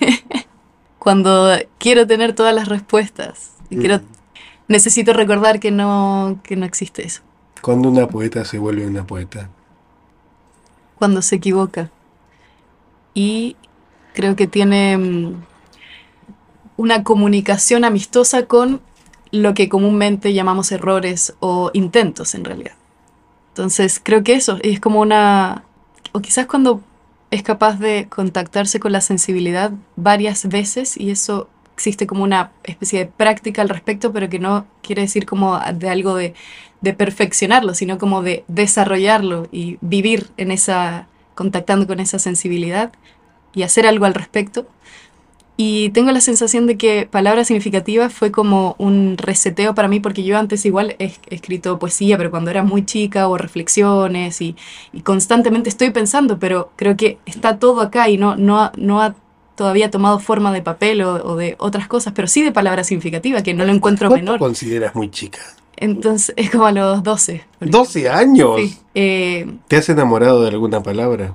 cuando 0.98 1.50
quiero 1.78 2.06
tener 2.06 2.34
todas 2.34 2.54
las 2.54 2.68
respuestas 2.68 3.52
y 3.70 3.76
quiero, 3.76 3.98
Mm. 3.98 4.02
necesito 4.68 5.12
recordar 5.12 5.60
que 5.60 5.70
no, 5.70 6.38
que 6.42 6.56
no 6.56 6.66
existe 6.66 7.06
eso. 7.06 7.22
Cuando 7.62 7.88
una 7.88 8.06
poeta 8.08 8.44
se 8.44 8.58
vuelve 8.58 8.86
una 8.86 9.06
poeta. 9.06 9.48
Cuando 10.98 11.22
se 11.22 11.36
equivoca. 11.36 11.90
Y 13.14 13.56
creo 14.14 14.36
que 14.36 14.46
tiene 14.46 14.96
mm, 14.98 15.34
una 16.76 17.02
comunicación 17.02 17.84
amistosa 17.84 18.46
con 18.46 18.80
lo 19.30 19.54
que 19.54 19.68
comúnmente 19.68 20.32
llamamos 20.32 20.72
errores 20.72 21.34
o 21.40 21.70
intentos 21.74 22.34
en 22.34 22.44
realidad. 22.44 22.74
Entonces 23.48 24.00
creo 24.02 24.22
que 24.22 24.34
eso 24.34 24.58
es 24.62 24.80
como 24.80 25.00
una... 25.00 25.64
O 26.12 26.20
quizás 26.20 26.46
cuando 26.46 26.80
es 27.30 27.42
capaz 27.42 27.78
de 27.78 28.06
contactarse 28.08 28.80
con 28.80 28.92
la 28.92 29.00
sensibilidad 29.00 29.72
varias 29.96 30.48
veces 30.48 30.96
y 30.96 31.10
eso 31.10 31.48
existe 31.74 32.06
como 32.06 32.24
una 32.24 32.52
especie 32.64 33.00
de 33.00 33.06
práctica 33.06 33.62
al 33.62 33.68
respecto, 33.68 34.12
pero 34.12 34.30
que 34.30 34.38
no 34.38 34.66
quiere 34.82 35.02
decir 35.02 35.26
como 35.26 35.58
de 35.74 35.90
algo 35.90 36.14
de, 36.14 36.34
de 36.80 36.94
perfeccionarlo, 36.94 37.74
sino 37.74 37.98
como 37.98 38.22
de 38.22 38.44
desarrollarlo 38.48 39.48
y 39.52 39.76
vivir 39.80 40.28
en 40.36 40.50
esa, 40.50 41.08
contactando 41.34 41.86
con 41.86 42.00
esa 42.00 42.18
sensibilidad 42.18 42.92
y 43.54 43.62
hacer 43.62 43.86
algo 43.86 44.06
al 44.06 44.14
respecto. 44.14 44.66
Y 45.58 45.88
tengo 45.90 46.10
la 46.12 46.20
sensación 46.20 46.66
de 46.66 46.76
que 46.76 47.08
Palabra 47.10 47.44
Significativa 47.44 48.10
fue 48.10 48.30
como 48.30 48.74
un 48.78 49.16
reseteo 49.16 49.74
para 49.74 49.88
mí, 49.88 50.00
porque 50.00 50.22
yo 50.22 50.36
antes 50.36 50.66
igual 50.66 50.96
he, 50.98 51.14
escrito 51.30 51.78
poesía, 51.78 52.18
pero 52.18 52.30
cuando 52.30 52.50
era 52.50 52.62
muy 52.62 52.84
chica, 52.84 53.26
o 53.28 53.38
reflexiones, 53.38 54.42
y, 54.42 54.54
y 54.92 55.00
constantemente 55.00 55.70
estoy 55.70 55.90
pensando, 55.90 56.38
pero 56.38 56.70
creo 56.76 56.96
que 56.96 57.18
está 57.24 57.58
todo 57.58 57.80
acá 57.80 58.10
y 58.10 58.18
no, 58.18 58.36
no, 58.36 58.60
ha, 58.60 58.72
no 58.76 59.00
ha 59.00 59.14
todavía 59.54 59.90
tomado 59.90 60.18
forma 60.18 60.52
de 60.52 60.60
papel 60.60 61.00
o, 61.02 61.14
o 61.24 61.36
de 61.36 61.56
otras 61.58 61.88
cosas, 61.88 62.12
pero 62.14 62.28
sí 62.28 62.42
de 62.42 62.52
Palabra 62.52 62.84
Significativa, 62.84 63.42
que 63.42 63.54
no 63.54 63.64
lo 63.64 63.72
encuentro 63.72 64.08
¿Cuánto 64.08 64.24
menor. 64.24 64.38
consideras 64.38 64.94
muy 64.94 65.10
chica? 65.10 65.40
Entonces 65.78 66.34
es 66.36 66.50
como 66.50 66.66
a 66.66 66.72
los 66.72 67.02
12. 67.02 67.44
por 67.58 67.70
12 67.70 68.10
años. 68.10 68.60
Sí. 68.60 68.78
Eh, 68.94 69.46
¿Te 69.68 69.76
has 69.76 69.88
enamorado 69.88 70.42
de 70.42 70.48
alguna 70.48 70.82
palabra? 70.82 71.34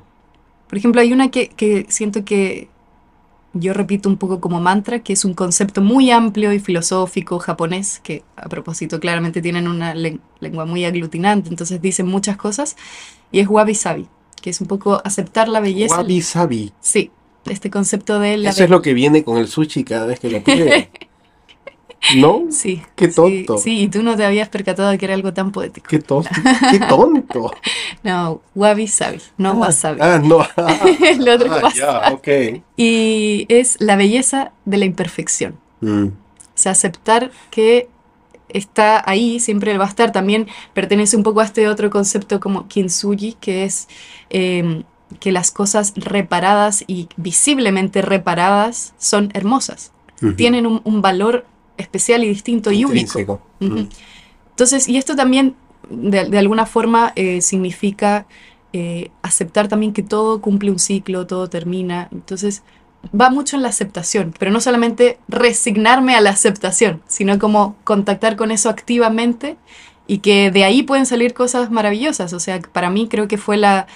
por 0.71 0.77
ejemplo, 0.77 1.01
hay 1.01 1.11
una 1.11 1.29
que, 1.31 1.49
que 1.49 1.85
siento 1.89 2.23
que 2.23 2.69
yo 3.53 3.73
repito 3.73 4.07
un 4.09 4.17
poco 4.17 4.39
como 4.39 4.59
mantra, 4.61 4.99
que 4.99 5.13
es 5.13 5.25
un 5.25 5.33
concepto 5.33 5.81
muy 5.81 6.09
amplio 6.11 6.53
y 6.53 6.59
filosófico 6.59 7.39
japonés, 7.39 7.99
que 8.03 8.23
a 8.37 8.47
propósito 8.49 8.99
claramente 8.99 9.41
tienen 9.41 9.67
una 9.67 9.93
len- 9.93 10.21
lengua 10.39 10.65
muy 10.65 10.85
aglutinante, 10.85 11.49
entonces 11.49 11.81
dicen 11.81 12.07
muchas 12.07 12.37
cosas, 12.37 12.77
y 13.31 13.39
es 13.39 13.47
wabi 13.49 13.75
sabi, 13.75 14.07
que 14.41 14.49
es 14.51 14.61
un 14.61 14.67
poco 14.67 15.01
aceptar 15.03 15.49
la 15.49 15.59
belleza. 15.59 15.97
Wabi 15.97 16.21
sabi. 16.21 16.71
Sí, 16.79 17.11
este 17.45 17.69
concepto 17.69 18.19
de 18.19 18.37
la 18.37 18.51
Eso 18.51 18.63
es 18.63 18.69
lo 18.69 18.81
que 18.81 18.93
viene 18.93 19.23
con 19.23 19.37
el 19.37 19.47
sushi 19.47 19.83
cada 19.83 20.05
vez 20.05 20.19
que 20.19 20.29
lo 20.29 20.41
pide. 20.43 20.89
¿No? 22.17 22.45
Sí. 22.49 22.81
Qué 22.95 23.07
tonto. 23.07 23.57
Sí, 23.57 23.81
y 23.81 23.87
tú 23.87 24.01
no 24.03 24.15
te 24.17 24.25
habías 24.25 24.49
percatado 24.49 24.89
de 24.89 24.97
que 24.97 25.05
era 25.05 25.13
algo 25.13 25.33
tan 25.33 25.51
poético. 25.51 25.87
Qué 25.87 25.99
tonto. 25.99 26.29
Qué 26.71 26.79
tonto. 26.79 27.51
No, 28.03 28.41
wabi 28.55 28.87
sabi, 28.87 29.19
no 29.37 29.53
wasabi. 29.53 29.99
Ah, 30.01 30.19
no. 30.23 30.39
Ah, 30.57 30.79
Lo 31.19 31.33
otro 31.35 31.53
ah, 31.53 31.61
pasa. 31.61 31.75
ya, 31.77 32.13
ok. 32.13 32.27
Y 32.75 33.45
es 33.49 33.77
la 33.79 33.95
belleza 33.95 34.51
de 34.65 34.77
la 34.77 34.85
imperfección. 34.85 35.59
Mm, 35.81 36.07
O 36.07 36.11
sea, 36.55 36.71
aceptar 36.73 37.31
que 37.51 37.87
está 38.49 39.01
ahí, 39.09 39.39
siempre 39.39 39.77
va 39.77 39.85
a 39.85 39.89
estar. 39.89 40.11
También 40.11 40.47
pertenece 40.73 41.15
un 41.15 41.23
poco 41.23 41.39
a 41.41 41.45
este 41.45 41.67
otro 41.67 41.89
concepto 41.91 42.39
como 42.39 42.67
kintsugi, 42.67 43.33
que 43.39 43.63
es 43.63 43.87
eh, 44.31 44.83
que 45.19 45.31
las 45.31 45.51
cosas 45.51 45.93
reparadas 45.95 46.83
y 46.87 47.09
visiblemente 47.15 48.01
reparadas 48.01 48.93
son 48.97 49.29
hermosas. 49.33 49.91
Tienen 50.35 50.67
un, 50.67 50.81
un 50.83 51.01
valor 51.01 51.45
especial 51.81 52.23
y 52.23 52.29
distinto 52.29 52.71
y 52.71 52.85
único. 52.85 53.41
Mm. 53.59 53.87
Entonces, 54.51 54.87
y 54.87 54.97
esto 54.97 55.15
también 55.15 55.55
de, 55.89 56.29
de 56.29 56.37
alguna 56.37 56.65
forma 56.65 57.13
eh, 57.15 57.41
significa 57.41 58.25
eh, 58.73 59.11
aceptar 59.21 59.67
también 59.67 59.91
que 59.91 60.03
todo 60.03 60.39
cumple 60.41 60.71
un 60.71 60.79
ciclo, 60.79 61.27
todo 61.27 61.49
termina. 61.49 62.07
Entonces, 62.11 62.63
va 63.19 63.29
mucho 63.29 63.55
en 63.55 63.63
la 63.63 63.69
aceptación, 63.69 64.33
pero 64.37 64.51
no 64.51 64.61
solamente 64.61 65.19
resignarme 65.27 66.15
a 66.15 66.21
la 66.21 66.29
aceptación, 66.29 67.01
sino 67.07 67.37
como 67.39 67.75
contactar 67.83 68.35
con 68.35 68.51
eso 68.51 68.69
activamente 68.69 69.57
y 70.07 70.19
que 70.19 70.51
de 70.51 70.63
ahí 70.63 70.83
pueden 70.83 71.05
salir 71.05 71.33
cosas 71.33 71.71
maravillosas. 71.71 72.33
O 72.33 72.39
sea, 72.39 72.59
para 72.59 72.89
mí 72.89 73.07
creo 73.09 73.27
que 73.27 73.37
fue 73.37 73.57
la 73.57 73.87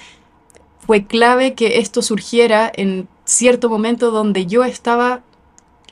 fue 0.86 1.06
clave 1.06 1.56
que 1.56 1.80
esto 1.80 2.01
surgiera 2.01 2.72
en 2.75 3.08
cierto 3.24 3.70
momento 3.70 4.12
donde 4.12 4.46
yo 4.46 4.63
estaba 4.63 5.24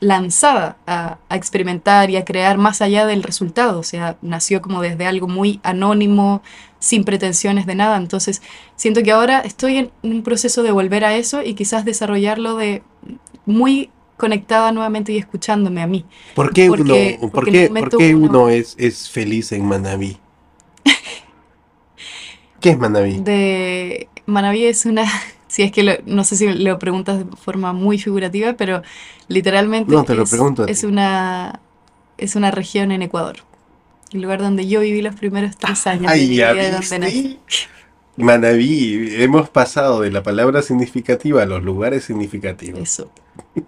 lanzada 0.00 0.76
a, 0.86 1.18
a 1.28 1.36
experimentar 1.36 2.10
y 2.10 2.16
a 2.16 2.24
crear 2.24 2.58
más 2.58 2.82
allá 2.82 3.06
del 3.06 3.22
resultado. 3.22 3.78
O 3.78 3.82
sea, 3.82 4.16
nació 4.22 4.60
como 4.60 4.82
desde 4.82 5.06
algo 5.06 5.28
muy 5.28 5.60
anónimo, 5.62 6.42
sin 6.78 7.04
pretensiones 7.04 7.64
de 7.66 7.74
nada. 7.74 7.96
Entonces, 7.96 8.42
siento 8.76 9.02
que 9.02 9.12
ahora 9.12 9.40
estoy 9.40 9.76
en 9.78 9.90
un 10.02 10.22
proceso 10.22 10.62
de 10.62 10.70
volver 10.72 11.04
a 11.04 11.14
eso 11.16 11.42
y 11.42 11.54
quizás 11.54 11.84
desarrollarlo 11.84 12.56
de 12.56 12.82
muy 13.46 13.90
conectada 14.16 14.70
nuevamente 14.72 15.12
y 15.12 15.18
escuchándome 15.18 15.82
a 15.82 15.86
mí. 15.86 16.04
¿Por 16.34 16.52
qué 16.52 16.68
Porque- 16.68 17.18
uno, 17.20 17.30
por 17.30 17.44
qué, 17.50 17.68
por 17.68 17.96
qué 17.98 18.14
uno- 18.14 18.28
uno 18.28 18.48
es, 18.48 18.74
es 18.78 19.08
feliz 19.10 19.50
en 19.52 19.64
Manabí? 19.66 20.18
¿Qué 22.60 22.70
es 22.70 22.78
Manabí? 22.78 23.18
De 23.20 24.08
Manabí 24.26 24.64
es 24.64 24.86
una, 24.86 25.04
si 25.54 25.62
es 25.62 25.72
que 25.72 25.82
lo- 25.84 25.92
no 26.06 26.24
sé 26.24 26.36
si 26.36 26.52
lo 26.52 26.78
preguntas 26.78 27.18
de 27.20 27.36
forma 27.36 27.72
muy 27.72 27.98
figurativa, 27.98 28.54
pero 28.54 28.82
literalmente 29.28 29.94
No, 29.94 30.04
te 30.04 30.14
lo 30.14 30.24
es, 30.24 30.30
pregunto 30.30 30.64
una 30.84 31.60
es 32.18 32.36
una 32.36 32.50
región 32.50 32.92
en 32.92 33.02
Ecuador. 33.02 33.36
El 34.12 34.22
lugar 34.22 34.40
donde 34.40 34.68
yo 34.68 34.80
viví 34.80 35.02
los 35.02 35.16
primeros 35.16 35.56
tres 35.58 35.86
años 35.86 36.12
de 36.14 36.20
Ay, 36.20 36.36
ya 36.36 36.54
de 36.54 36.70
donde 36.72 36.98
nací. 37.00 37.38
viste. 37.38 37.68
Manabí, 38.16 39.14
hemos 39.22 39.50
pasado 39.50 40.00
de 40.00 40.10
la 40.10 40.22
palabra 40.22 40.62
significativa 40.62 41.42
a 41.42 41.46
los 41.46 41.62
lugares 41.64 42.04
significativos. 42.04 42.80
Eso. 42.80 43.10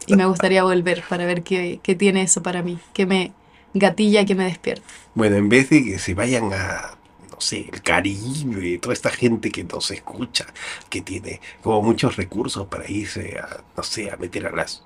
Y 0.07 0.15
me 0.15 0.27
gustaría 0.27 0.65
volver 0.65 1.05
para 1.09 1.27
ver 1.27 1.43
qué, 1.45 1.81
qué 1.83 1.95
tiene 1.95 2.23
eso 2.23 2.43
para 2.43 2.63
mí, 2.63 2.79
qué 2.95 3.07
me 3.07 3.33
gatilla, 3.75 4.25
qué 4.27 4.35
me 4.35 4.45
despierta. 4.45 4.85
Bueno, 5.15 5.37
en 5.37 5.49
vez 5.49 5.71
de 5.71 5.83
que 5.85 5.99
se 5.99 6.15
vayan 6.15 6.53
a, 6.53 6.99
no 7.37 7.41
sé, 7.43 7.69
el 7.71 7.83
Caribe, 7.83 8.79
toda 8.79 8.95
esta 8.95 9.11
gente 9.11 9.51
que 9.51 9.63
nos 9.63 9.91
escucha, 9.91 10.47
que 10.89 11.03
tiene 11.03 11.39
como 11.63 11.83
muchos 11.83 12.17
recursos 12.17 12.67
para 12.67 12.91
irse 12.91 13.39
a, 13.39 13.63
no 13.77 13.83
sé, 13.83 14.11
a 14.11 14.17
meter 14.17 14.47
a 14.47 14.53
las 14.53 14.83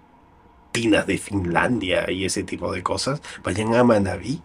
tinas 0.72 1.06
de 1.06 1.16
Finlandia 1.16 2.10
y 2.10 2.24
ese 2.24 2.42
tipo 2.42 2.72
de 2.72 2.82
cosas, 2.82 3.22
vayan 3.44 3.72
a 3.76 3.84
Manabí. 3.84 4.42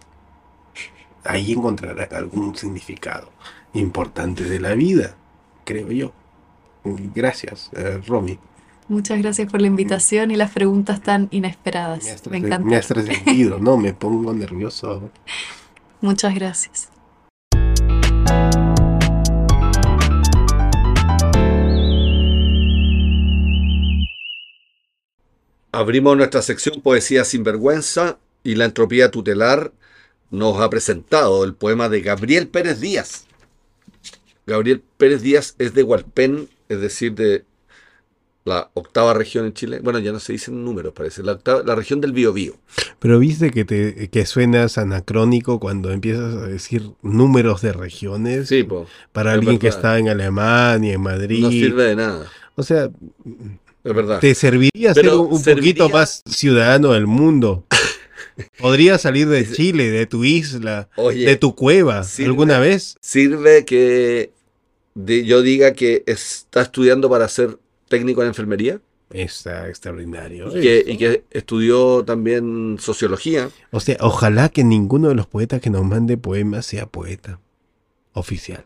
Ahí 1.24 1.54
encontrarán 1.54 2.14
algún 2.14 2.56
significado 2.56 3.32
importante 3.74 4.44
de 4.44 4.60
la 4.60 4.76
vida, 4.76 5.16
creo 5.64 5.92
yo. 5.92 6.14
Gracias, 6.84 7.72
eh, 7.76 8.00
Romy. 8.06 8.38
Muchas 8.88 9.18
gracias 9.18 9.52
por 9.52 9.62
la 9.62 9.68
invitación 9.68 10.30
y 10.30 10.36
las 10.36 10.52
preguntas 10.52 11.02
tan 11.02 11.28
inesperadas. 11.32 12.04
Me 12.04 12.12
has, 12.12 12.28
Me 12.28 12.38
encanta. 12.38 12.70
me 12.70 12.76
has 12.76 12.86
trascendido, 12.88 13.58
¿no? 13.58 13.78
Me 13.78 13.94
pongo 13.94 14.32
nervioso. 14.32 15.10
Muchas 16.02 16.36
gracias. 16.36 16.92
Abrimos 25.76 26.16
nuestra 26.16 26.42
sección 26.42 26.82
Poesía 26.82 27.26
sin 27.26 27.44
vergüenza 27.44 28.18
y 28.44 28.56
la 28.56 28.66
entropía 28.66 29.12
tutelar 29.12 29.74
nos 30.32 30.60
ha 30.62 30.70
presentado 30.70 31.44
el 31.44 31.54
poema 31.54 31.90
de 31.90 32.02
Gabriel 32.02 32.48
Pérez 32.48 32.80
Díaz. 32.80 33.26
Gabriel 34.48 34.82
Pérez 34.98 35.22
Díaz 35.22 35.56
es 35.60 35.74
de 35.74 35.84
Hualpén, 35.84 36.48
es 36.70 36.80
decir, 36.80 37.14
de 37.14 37.44
la 38.46 38.70
octava 38.74 39.14
región 39.14 39.46
en 39.46 39.54
Chile. 39.54 39.80
Bueno, 39.84 40.00
ya 40.00 40.12
no 40.14 40.20
se 40.20 40.32
dicen 40.34 40.64
números, 40.64 40.94
parece. 40.94 41.24
La, 41.24 41.34
octava- 41.34 41.64
la 41.66 41.76
región 41.76 42.00
del 42.00 42.14
Biobío. 42.14 42.54
Pero 43.00 43.20
viste 43.20 43.52
que 43.52 43.66
te 43.66 44.10
que 44.10 44.26
suenas 44.26 44.78
anacrónico 44.78 45.60
cuando 45.60 45.92
empiezas 45.92 46.36
a 46.36 46.48
decir 46.48 46.92
números 47.02 47.62
de 47.62 47.74
regiones 47.74 48.48
Sí, 48.48 48.64
po, 48.64 48.88
para 49.12 49.34
alguien 49.34 49.60
que 49.60 49.68
está 49.68 49.98
en 50.00 50.08
Alemania, 50.10 50.94
en 50.94 51.02
Madrid. 51.02 51.42
no 51.42 51.50
sirve 51.50 51.84
de 51.84 51.96
nada. 51.98 52.32
O 52.56 52.64
sea, 52.64 52.90
Es 53.86 53.94
verdad. 53.94 54.20
te 54.20 54.36
serviría 54.36 54.94
Pero 54.94 55.12
ser 55.12 55.20
un, 55.20 55.34
un 55.34 55.40
serviría- 55.40 55.74
poquito 55.76 55.90
más 55.98 56.22
ciudadano 56.30 56.92
del 56.92 57.08
mundo. 57.08 57.66
Podrías 58.60 59.02
salir 59.02 59.30
de 59.30 59.50
Chile, 59.50 59.90
de 59.90 60.06
tu 60.08 60.26
isla, 60.26 60.90
Oye, 60.98 61.26
de 61.26 61.36
tu 61.38 61.56
cueva, 61.56 62.04
sirve. 62.04 62.30
alguna 62.32 62.60
vez. 62.60 62.98
¿sirve 63.00 63.64
que 63.64 64.32
de- 64.96 65.24
yo 65.26 65.42
diga 65.42 65.72
que 65.74 66.04
está 66.06 66.62
estudiando 66.64 67.10
para 67.10 67.30
ser 67.30 67.58
técnico 67.88 68.22
en 68.24 68.28
enfermería? 68.30 68.82
Está 69.12 69.70
extraordinario. 69.70 70.48
Y 70.58 70.62
que, 70.62 70.80
Eso. 70.80 70.90
y 70.90 70.98
que 70.98 71.24
estudió 71.32 72.04
también 72.04 72.78
sociología. 72.82 73.50
O 73.72 73.80
sea, 73.80 73.96
ojalá 74.02 74.50
que 74.50 74.64
ninguno 74.64 75.10
de 75.10 75.16
los 75.16 75.28
poetas 75.28 75.62
que 75.62 75.70
nos 75.70 75.86
mande 75.86 76.18
poemas 76.18 76.66
sea 76.66 76.88
poeta 76.88 77.40
oficial. 78.14 78.64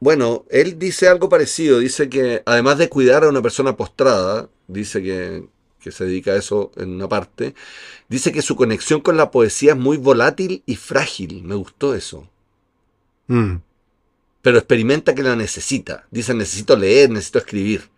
Bueno, 0.00 0.44
él 0.50 0.78
dice 0.78 1.08
algo 1.08 1.28
parecido. 1.28 1.78
Dice 1.78 2.08
que 2.08 2.42
además 2.46 2.78
de 2.78 2.88
cuidar 2.88 3.24
a 3.24 3.28
una 3.28 3.42
persona 3.42 3.76
postrada, 3.76 4.48
dice 4.66 5.02
que, 5.02 5.46
que 5.80 5.92
se 5.92 6.04
dedica 6.06 6.32
a 6.32 6.36
eso 6.36 6.72
en 6.76 6.90
una 6.94 7.08
parte, 7.08 7.54
dice 8.08 8.32
que 8.32 8.42
su 8.42 8.56
conexión 8.56 9.00
con 9.02 9.16
la 9.16 9.30
poesía 9.30 9.72
es 9.72 9.78
muy 9.78 9.98
volátil 9.98 10.62
y 10.66 10.76
frágil. 10.76 11.42
Me 11.44 11.54
gustó 11.54 11.94
eso. 11.94 12.28
Mm. 13.28 13.56
Pero 14.42 14.58
experimenta 14.58 15.14
que 15.14 15.22
la 15.22 15.36
necesita. 15.36 16.06
Dice, 16.10 16.34
necesito 16.34 16.76
leer, 16.76 17.10
necesito 17.10 17.38
escribir. 17.38 17.90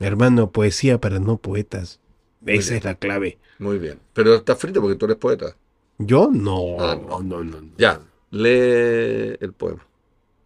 Hermano, 0.00 0.50
poesía 0.52 1.00
para 1.00 1.18
no 1.20 1.36
poetas. 1.38 2.00
Muy 2.40 2.54
Esa 2.54 2.70
bien. 2.70 2.78
es 2.78 2.84
la 2.84 2.94
clave. 2.96 3.38
Muy 3.58 3.78
bien. 3.78 4.00
Pero 4.12 4.34
está 4.36 4.56
frito 4.56 4.80
porque 4.80 4.96
tú 4.96 5.06
eres 5.06 5.18
poeta. 5.18 5.56
Yo 5.98 6.30
no, 6.32 6.76
Ah, 6.78 6.96
no, 6.96 7.20
no. 7.22 7.44
no, 7.44 7.60
no. 7.60 7.70
Ya, 7.76 8.00
lee 8.30 9.36
el 9.40 9.52
poema. 9.56 9.84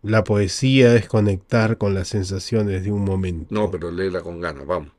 La 0.02 0.25
poesía 0.25 0.97
es 0.97 1.06
conectar 1.06 1.78
con 1.78 1.94
las 1.94 2.09
sensaciones 2.09 2.82
de 2.82 2.90
un 2.90 3.04
momento. 3.04 3.47
No, 3.54 3.71
pero 3.71 3.92
léela 3.92 4.21
con 4.21 4.40
ganas, 4.40 4.66
vamos. 4.66 4.90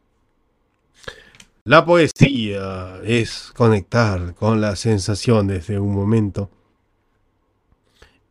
La 1.65 1.85
poesía 1.85 3.01
es 3.03 3.51
conectar 3.53 4.33
con 4.33 4.61
las 4.61 4.79
sensaciones 4.79 5.67
de 5.67 5.77
un 5.77 5.93
momento. 5.93 6.49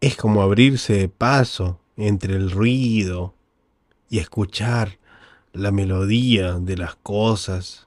Es 0.00 0.16
como 0.16 0.40
abrirse 0.40 1.10
paso 1.10 1.78
entre 1.98 2.36
el 2.36 2.50
ruido 2.50 3.34
y 4.08 4.18
escuchar 4.18 4.98
la 5.52 5.72
melodía 5.72 6.54
de 6.54 6.78
las 6.78 6.94
cosas. 6.96 7.86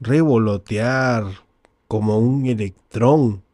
Revolotear 0.00 1.26
como 1.86 2.18
un 2.18 2.46
electrón 2.46 3.44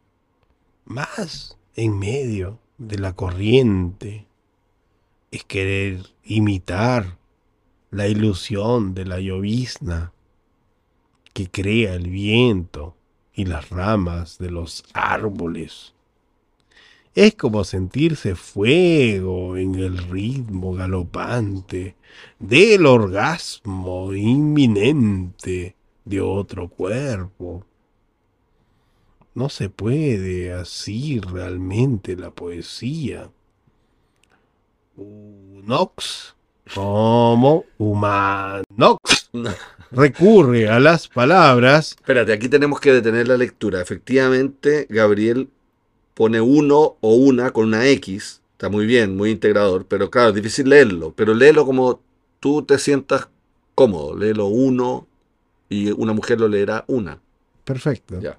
más 0.85 1.57
en 1.75 1.99
medio 1.99 2.57
de 2.79 2.97
la 2.97 3.13
corriente. 3.13 4.25
Es 5.31 5.43
querer 5.43 6.01
imitar 6.23 7.17
la 7.91 8.07
ilusión 8.07 8.95
de 8.95 9.05
la 9.05 9.19
llovizna 9.19 10.11
que 11.33 11.49
crea 11.49 11.93
el 11.93 12.09
viento 12.09 12.95
y 13.33 13.45
las 13.45 13.69
ramas 13.69 14.39
de 14.39 14.49
los 14.49 14.83
árboles. 14.93 15.93
Es 17.15 17.35
como 17.35 17.63
sentirse 17.63 18.35
fuego 18.35 19.57
en 19.57 19.75
el 19.75 19.97
ritmo 19.97 20.73
galopante 20.73 21.95
del 22.39 22.85
orgasmo 22.85 24.13
inminente 24.13 25.75
de 26.05 26.21
otro 26.21 26.69
cuerpo. 26.69 27.65
No 29.33 29.49
se 29.49 29.69
puede 29.69 30.51
así 30.53 31.19
realmente 31.19 32.15
la 32.15 32.31
poesía. 32.31 33.29
Unox 34.95 36.35
como 36.73 37.65
humanox 37.77 39.29
recurre 39.91 40.69
a 40.69 40.79
las 40.79 41.07
palabras 41.07 41.95
Espérate, 41.99 42.33
aquí 42.33 42.47
tenemos 42.47 42.79
que 42.79 42.93
detener 42.93 43.27
la 43.27 43.37
lectura. 43.37 43.81
Efectivamente, 43.81 44.85
Gabriel 44.89 45.49
pone 46.13 46.41
uno 46.41 46.97
o 46.99 47.15
una 47.15 47.51
con 47.51 47.67
una 47.67 47.87
X. 47.87 48.41
Está 48.53 48.69
muy 48.69 48.85
bien, 48.85 49.15
muy 49.15 49.31
integrador, 49.31 49.85
pero 49.85 50.09
claro, 50.11 50.29
es 50.29 50.35
difícil 50.35 50.69
leerlo. 50.69 51.13
Pero 51.15 51.33
léelo 51.33 51.65
como 51.65 52.01
tú 52.39 52.63
te 52.63 52.77
sientas 52.77 53.29
cómodo. 53.73 54.15
Léelo 54.15 54.47
uno 54.47 55.07
y 55.69 55.91
una 55.91 56.13
mujer 56.13 56.39
lo 56.39 56.47
leerá 56.47 56.83
una. 56.87 57.19
Perfecto. 57.63 58.19
Ya. 58.19 58.37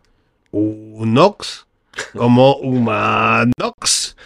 Unox 0.53 1.67
como 2.13 2.57
humanox. 2.57 4.17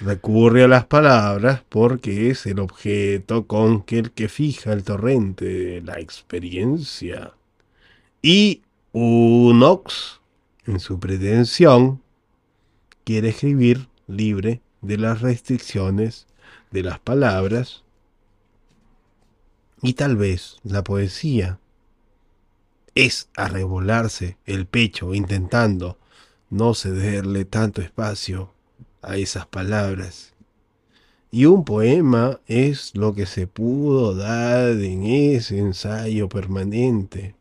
Recurre 0.00 0.64
a 0.64 0.68
las 0.68 0.86
palabras 0.86 1.62
porque 1.68 2.30
es 2.30 2.46
el 2.46 2.60
objeto 2.60 3.46
con 3.46 3.82
que 3.82 3.98
el 3.98 4.12
que 4.12 4.28
fija 4.28 4.72
el 4.72 4.84
torrente 4.84 5.44
de 5.44 5.80
la 5.80 5.98
experiencia. 5.98 7.32
Y 8.22 8.62
Unox, 8.92 10.20
en 10.66 10.78
su 10.78 11.00
pretensión, 11.00 12.02
quiere 13.04 13.30
escribir 13.30 13.88
libre 14.06 14.60
de 14.82 14.98
las 14.98 15.20
restricciones 15.20 16.26
de 16.70 16.82
las 16.82 17.00
palabras 17.00 17.84
y 19.82 19.94
tal 19.94 20.16
vez 20.16 20.58
la 20.62 20.84
poesía 20.84 21.58
es 22.98 23.28
arrebolarse 23.36 24.38
el 24.44 24.66
pecho 24.66 25.14
intentando 25.14 25.98
no 26.50 26.74
cederle 26.74 27.44
tanto 27.44 27.80
espacio 27.80 28.52
a 29.02 29.16
esas 29.16 29.46
palabras. 29.46 30.34
Y 31.30 31.44
un 31.44 31.64
poema 31.64 32.40
es 32.48 32.96
lo 32.96 33.14
que 33.14 33.26
se 33.26 33.46
pudo 33.46 34.16
dar 34.16 34.70
en 34.70 35.04
ese 35.04 35.60
ensayo 35.60 36.28
permanente 36.28 37.36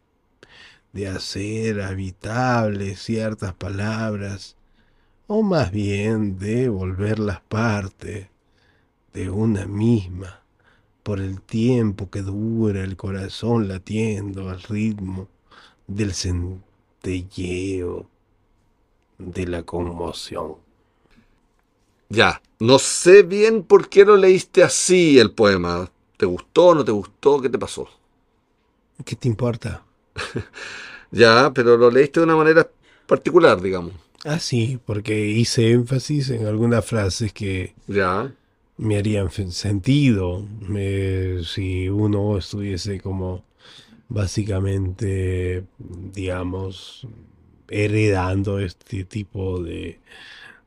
de 0.94 1.08
hacer 1.08 1.82
habitables 1.82 3.02
ciertas 3.02 3.56
palabras, 3.56 4.58
o 5.26 5.42
más 5.42 5.72
bien 5.72 6.38
de 6.38 6.70
volverlas 6.70 7.42
parte 7.42 8.30
de 9.12 9.32
una 9.32 9.66
misma 9.66 10.44
por 11.02 11.20
el 11.20 11.42
tiempo 11.42 12.12
que 12.12 12.22
dura 12.22 12.84
el 12.84 12.96
corazón 12.96 13.68
latiendo 13.68 14.52
al 14.52 14.62
ritmo 14.62 15.28
del 15.88 16.14
centelleo 16.14 18.08
de 19.18 19.48
la 19.48 19.64
conmoción. 19.64 20.56
Ya, 22.10 22.42
no 22.60 22.80
sé 22.80 23.24
bien 23.24 23.64
por 23.64 23.90
qué 23.90 24.06
lo 24.06 24.16
leíste 24.16 24.64
así 24.64 25.20
el 25.20 25.32
poema. 25.32 25.90
¿Te 26.18 26.26
gustó, 26.26 26.74
no 26.74 26.86
te 26.86 26.92
gustó? 26.92 27.42
¿Qué 27.42 27.50
te 27.50 27.60
pasó? 27.60 27.88
¿Qué 29.06 29.16
te 29.16 29.28
importa? 29.28 29.84
Ya, 31.10 31.52
pero 31.54 31.78
lo 31.78 31.90
leíste 31.90 32.20
de 32.20 32.26
una 32.26 32.36
manera 32.36 32.70
particular, 33.08 33.62
digamos. 33.62 33.94
Ah, 34.26 34.40
sí, 34.40 34.78
porque 34.86 35.28
hice 35.28 35.72
énfasis 35.72 36.30
en 36.32 36.46
algunas 36.46 36.84
frases 36.86 37.32
que 37.32 37.74
Ya. 37.88 38.34
me 38.76 38.98
harían 38.98 39.32
sentido 39.32 40.46
si 41.46 41.88
uno 41.88 42.38
estuviese 42.38 43.00
como 43.00 43.46
básicamente, 44.10 45.66
digamos, 45.80 47.08
heredando 47.70 48.60
este 48.60 49.04
tipo 49.06 49.62
de, 49.62 50.00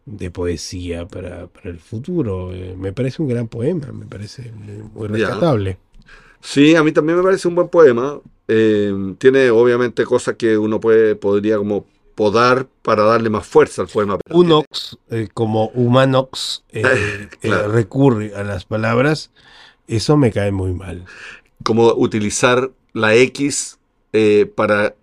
de 0.06 0.30
poesía 0.30 1.08
para, 1.08 1.48
para 1.48 1.70
el 1.70 1.78
futuro. 1.78 2.52
Eh, 2.54 2.74
me 2.78 2.92
parece 2.92 3.22
un 3.22 3.28
gran 3.28 3.48
poema, 3.48 3.92
me 3.92 4.06
parece 4.06 4.52
muy, 4.52 5.08
muy 5.08 5.08
Ya. 5.18 5.26
rescatable. 5.26 5.78
Sí, 6.42 6.74
a 6.74 6.82
mí 6.82 6.92
también 6.92 7.18
me 7.18 7.24
parece 7.24 7.48
un 7.48 7.54
buen 7.54 7.68
poema. 7.68 8.20
Eh, 8.48 8.92
tiene 9.18 9.50
obviamente 9.50 10.04
cosas 10.04 10.36
que 10.36 10.56
uno 10.58 10.80
puede, 10.80 11.14
podría 11.14 11.58
como 11.58 11.84
podar 12.14 12.66
para 12.82 13.04
darle 13.04 13.30
más 13.30 13.46
fuerza 13.46 13.82
al 13.82 13.88
poema. 13.88 14.18
Unox, 14.32 14.98
eh, 15.10 15.28
como 15.32 15.68
humanox, 15.68 16.64
eh, 16.70 17.28
Claro. 17.40 17.68
recurre 17.72 18.34
a 18.34 18.42
las 18.42 18.64
palabras, 18.64 19.30
eso 19.86 20.16
me 20.16 20.32
cae 20.32 20.52
muy 20.52 20.72
mal. 20.72 21.04
como 21.62 21.92
utilizar 21.94 22.70
la 22.92 23.14
X 23.14 23.78
eh, 24.12 24.50
para 24.54 24.94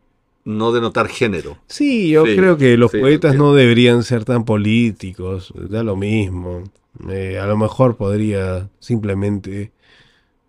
no 0.45 0.71
denotar 0.71 1.07
género. 1.09 1.57
Sí, 1.67 2.09
yo 2.09 2.25
Sí, 2.25 2.35
creo 2.35 2.57
que 2.57 2.77
los 2.77 2.91
sí, 2.91 2.99
poetas 2.99 3.35
no 3.35 3.53
deberían 3.53 4.03
ser 4.03 4.23
tan 4.25 4.45
políticos, 4.45 5.53
da 5.55 5.83
lo 5.83 5.95
mismo. 5.95 6.63
Eh, 7.09 7.37
a 7.39 7.45
lo 7.47 7.57
mejor 7.57 7.95
podría 7.97 8.69
simplemente... 8.79 9.71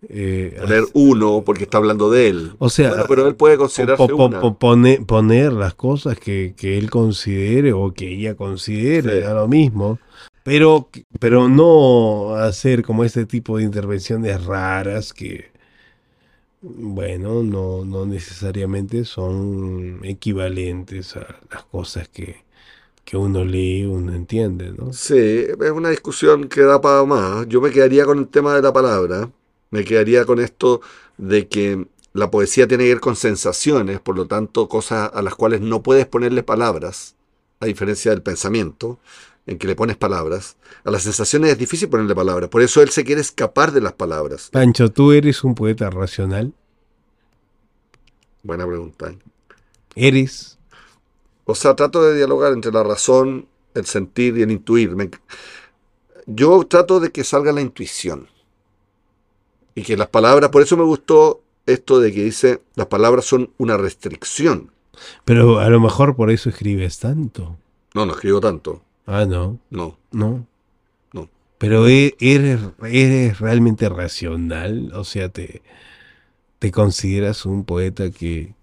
eh, 0.07 0.55
Poner 0.59 0.79
hacer- 0.83 0.89
uno 0.93 1.43
porque 1.45 1.63
está 1.63 1.77
hablando 1.77 2.09
de 2.09 2.29
él. 2.29 2.51
o 2.59 2.69
sea, 2.69 2.89
Bueno, 2.91 3.05
pero 3.09 3.27
él 3.27 3.35
puede 3.35 3.57
considerarse 3.57 4.07
po- 4.07 4.15
po- 4.17 4.25
una. 4.27 4.39
po- 4.41 4.57
pone- 4.57 5.01
poner 5.05 5.51
las 5.53 5.73
cosas 5.75 6.17
que, 6.17 6.53
que 6.57 6.77
él 6.77 6.89
considere 6.89 7.73
o 7.73 7.93
que 7.93 8.13
ella 8.13 8.35
considere, 8.35 9.19
da 9.21 9.33
lo 9.33 9.47
mismo. 9.49 9.99
Pero, 10.43 10.89
pero 11.19 11.49
no 11.49 12.35
hacer 12.35 12.83
como 12.83 13.03
este 13.03 13.25
tipo 13.25 13.57
de 13.57 13.63
intervenciones 13.65 14.43
raras 14.45 15.13
que, 15.13 15.51
bueno, 16.61 17.43
no, 17.43 17.85
no 17.85 18.05
necesariamente 18.05 19.05
son 19.05 20.01
equivalentes 20.03 21.15
a 21.15 21.39
las 21.51 21.63
cosas 21.63 22.09
que, 22.09 22.43
que 23.05 23.17
uno 23.17 23.45
lee, 23.45 23.85
uno 23.85 24.13
entiende, 24.13 24.71
¿no? 24.73 24.93
Sí, 24.93 25.17
es 25.17 25.71
una 25.71 25.89
discusión 25.89 26.49
que 26.49 26.61
da 26.61 26.81
para 26.81 27.05
más. 27.05 27.47
Yo 27.47 27.61
me 27.61 27.71
quedaría 27.71 28.05
con 28.05 28.19
el 28.19 28.27
tema 28.27 28.55
de 28.55 28.61
la 28.61 28.73
palabra. 28.73 29.31
Me 29.71 29.83
quedaría 29.85 30.25
con 30.25 30.39
esto 30.39 30.81
de 31.17 31.47
que 31.47 31.87
la 32.13 32.31
poesía 32.31 32.67
tiene 32.67 32.85
que 32.85 32.89
ver 32.95 32.99
con 33.01 33.15
sensaciones, 33.15 33.99
por 33.99 34.15
lo 34.15 34.27
tanto, 34.27 34.67
cosas 34.67 35.11
a 35.13 35.21
las 35.21 35.35
cuales 35.35 35.61
no 35.61 35.83
puedes 35.83 36.07
ponerle 36.07 36.43
palabras, 36.43 37.15
a 37.59 37.65
diferencia 37.67 38.11
del 38.11 38.21
pensamiento, 38.23 38.99
en 39.49 39.57
que 39.57 39.65
le 39.65 39.75
pones 39.75 39.97
palabras. 39.97 40.57
A 40.83 40.91
las 40.91 41.01
sensaciones 41.01 41.51
es 41.51 41.57
difícil 41.57 41.89
ponerle 41.89 42.13
palabras, 42.13 42.49
por 42.49 42.61
eso 42.61 42.83
él 42.83 42.89
se 42.89 43.03
quiere 43.03 43.19
escapar 43.21 43.71
de 43.71 43.81
las 43.81 43.93
palabras. 43.93 44.49
Pancho, 44.51 44.91
¿tú 44.91 45.11
eres 45.11 45.43
un 45.43 45.55
poeta 45.55 45.89
racional? 45.89 46.53
Buena 48.43 48.67
pregunta. 48.67 49.11
¿Eres? 49.95 50.59
O 51.45 51.55
sea, 51.55 51.75
trato 51.75 52.03
de 52.03 52.15
dialogar 52.15 52.53
entre 52.53 52.71
la 52.71 52.83
razón, 52.83 53.47
el 53.73 53.85
sentir 53.87 54.37
y 54.37 54.43
el 54.43 54.51
intuir. 54.51 54.95
Me- 54.95 55.09
yo 56.27 56.63
trato 56.65 56.99
de 56.99 57.11
que 57.11 57.23
salga 57.23 57.51
la 57.51 57.61
intuición. 57.61 58.27
Y 59.73 59.81
que 59.81 59.97
las 59.97 60.09
palabras, 60.09 60.51
por 60.51 60.61
eso 60.61 60.77
me 60.77 60.83
gustó 60.83 61.41
esto 61.65 61.99
de 61.99 62.13
que 62.13 62.23
dice, 62.23 62.61
las 62.75 62.85
palabras 62.85 63.25
son 63.25 63.51
una 63.57 63.77
restricción. 63.77 64.71
Pero 65.25 65.57
a 65.59 65.69
lo 65.69 65.79
mejor 65.79 66.15
por 66.15 66.29
eso 66.29 66.49
escribes 66.49 66.99
tanto. 66.99 67.57
No, 67.95 68.05
no 68.05 68.13
escribo 68.13 68.39
tanto. 68.39 68.83
Ah, 69.11 69.25
no, 69.25 69.59
No. 69.71 69.97
no. 70.11 70.45
No. 71.13 71.27
Pero 71.57 71.87
e- 71.87 72.15
eres, 72.19 72.59
eres 72.83 73.39
realmente 73.39 73.89
racional, 73.89 74.91
o 74.93 75.03
sea, 75.03 75.29
te, 75.29 75.63
te 76.59 76.71
consideras 76.71 77.45
un 77.47 77.65
poeta 77.65 78.11
que 78.11 78.53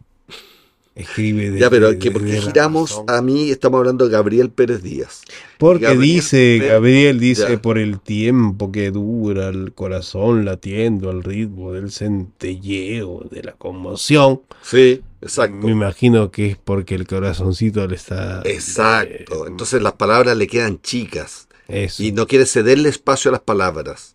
escribe 0.95 1.51
de 1.51 1.59
Ya, 1.59 1.69
pero 1.69 1.99
que 1.99 2.11
porque 2.11 2.41
giramos 2.41 3.03
a 3.09 3.19
a 3.19 3.23
mí, 3.23 3.51
estamos 3.51 3.79
hablando 3.79 4.07
de 4.07 4.13
Gabriel 4.13 4.51
Pérez 4.51 4.83
Díaz. 4.83 5.23
Porque 5.59 5.85
Gabriel 5.85 6.03
dice, 6.15 6.59
Pérez- 6.59 6.69
Gabriel 6.71 7.21
dice, 7.21 7.49
Ya. 7.51 7.61
por 7.63 7.77
el 7.79 8.01
tiempo 8.01 8.71
que 8.73 8.91
dura 8.93 9.49
el 9.49 9.73
corazón 9.75 10.45
latiendo 10.45 11.11
al 11.11 11.23
ritmo 11.25 11.73
del 11.73 11.91
centelleo, 11.91 13.27
de 13.31 13.43
la 13.43 13.53
conmoción. 13.53 14.41
Sí, 14.63 15.03
exacto. 15.27 15.67
Me 15.67 15.73
imagino 15.73 16.31
que 16.31 16.47
es 16.51 16.57
porque 16.57 16.95
el 16.95 17.07
corazoncito 17.07 17.87
le 17.87 17.97
está... 17.97 18.43
Exacto. 18.45 19.45
eh, 19.47 19.49
Entonces 19.49 19.83
las 19.83 19.93
palabras 19.95 20.37
le 20.37 20.47
quedan 20.47 20.81
chicas 20.81 21.49
eso. 21.69 22.03
y 22.03 22.13
no 22.13 22.27
quiere 22.27 22.47
cederle 22.47 22.89
espacio 22.89 23.31
a 23.31 23.33
las 23.33 23.41
palabras. 23.43 24.15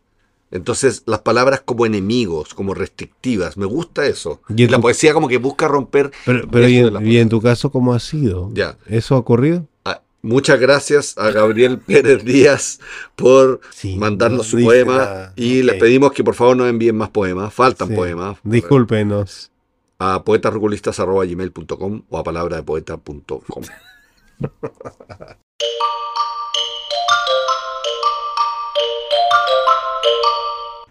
Entonces 0.52 1.04
las 1.06 1.20
palabras 1.20 1.62
como 1.64 1.86
enemigos, 1.86 2.54
como 2.54 2.74
restrictivas. 2.74 3.56
Me 3.56 3.66
gusta 3.66 4.06
eso. 4.06 4.42
Y 4.50 4.68
la 4.68 4.78
tu- 4.78 4.82
poesía 4.82 5.14
como 5.14 5.28
que 5.30 5.38
busca 5.38 5.68
romper. 5.68 6.12
Pero, 6.26 6.48
pero 6.50 6.68
y, 6.68 6.78
en, 6.78 7.08
y 7.08 7.18
en 7.18 7.30
tu 7.30 7.42
caso, 7.42 7.72
¿cómo 7.72 7.94
ha 7.94 8.00
sido? 8.00 8.50
Ya. 8.54 8.78
¿Eso 8.88 9.16
ha 9.16 9.20
ocurrido? 9.20 9.66
Ah, 9.86 10.02
Muchas 10.24 10.60
gracias 10.60 11.18
a 11.18 11.32
Gabriel 11.32 11.80
Pérez 11.88 12.26
Díaz 12.26 12.80
por 13.16 13.62
Sí, 13.74 13.96
mandarnos 13.96 14.40
no 14.40 14.60
su 14.60 14.64
poema 14.66 15.32
y 15.38 15.64
les 15.64 15.76
pedimos 15.76 16.12
que 16.12 16.24
por 16.24 16.36
favor 16.36 16.58
nos 16.58 16.68
envíen 16.70 16.98
más 16.98 17.10
poemas. 17.10 17.54
Faltan 17.54 17.88
Sí. 17.88 17.96
poemas. 17.96 18.38
Discúlpenos. 18.44 19.51
A 20.02 20.24
poetasroculistas.gmail.com 20.26 22.02
o 22.10 22.18
a 22.18 22.24
palabradepoeta.com. 22.24 23.64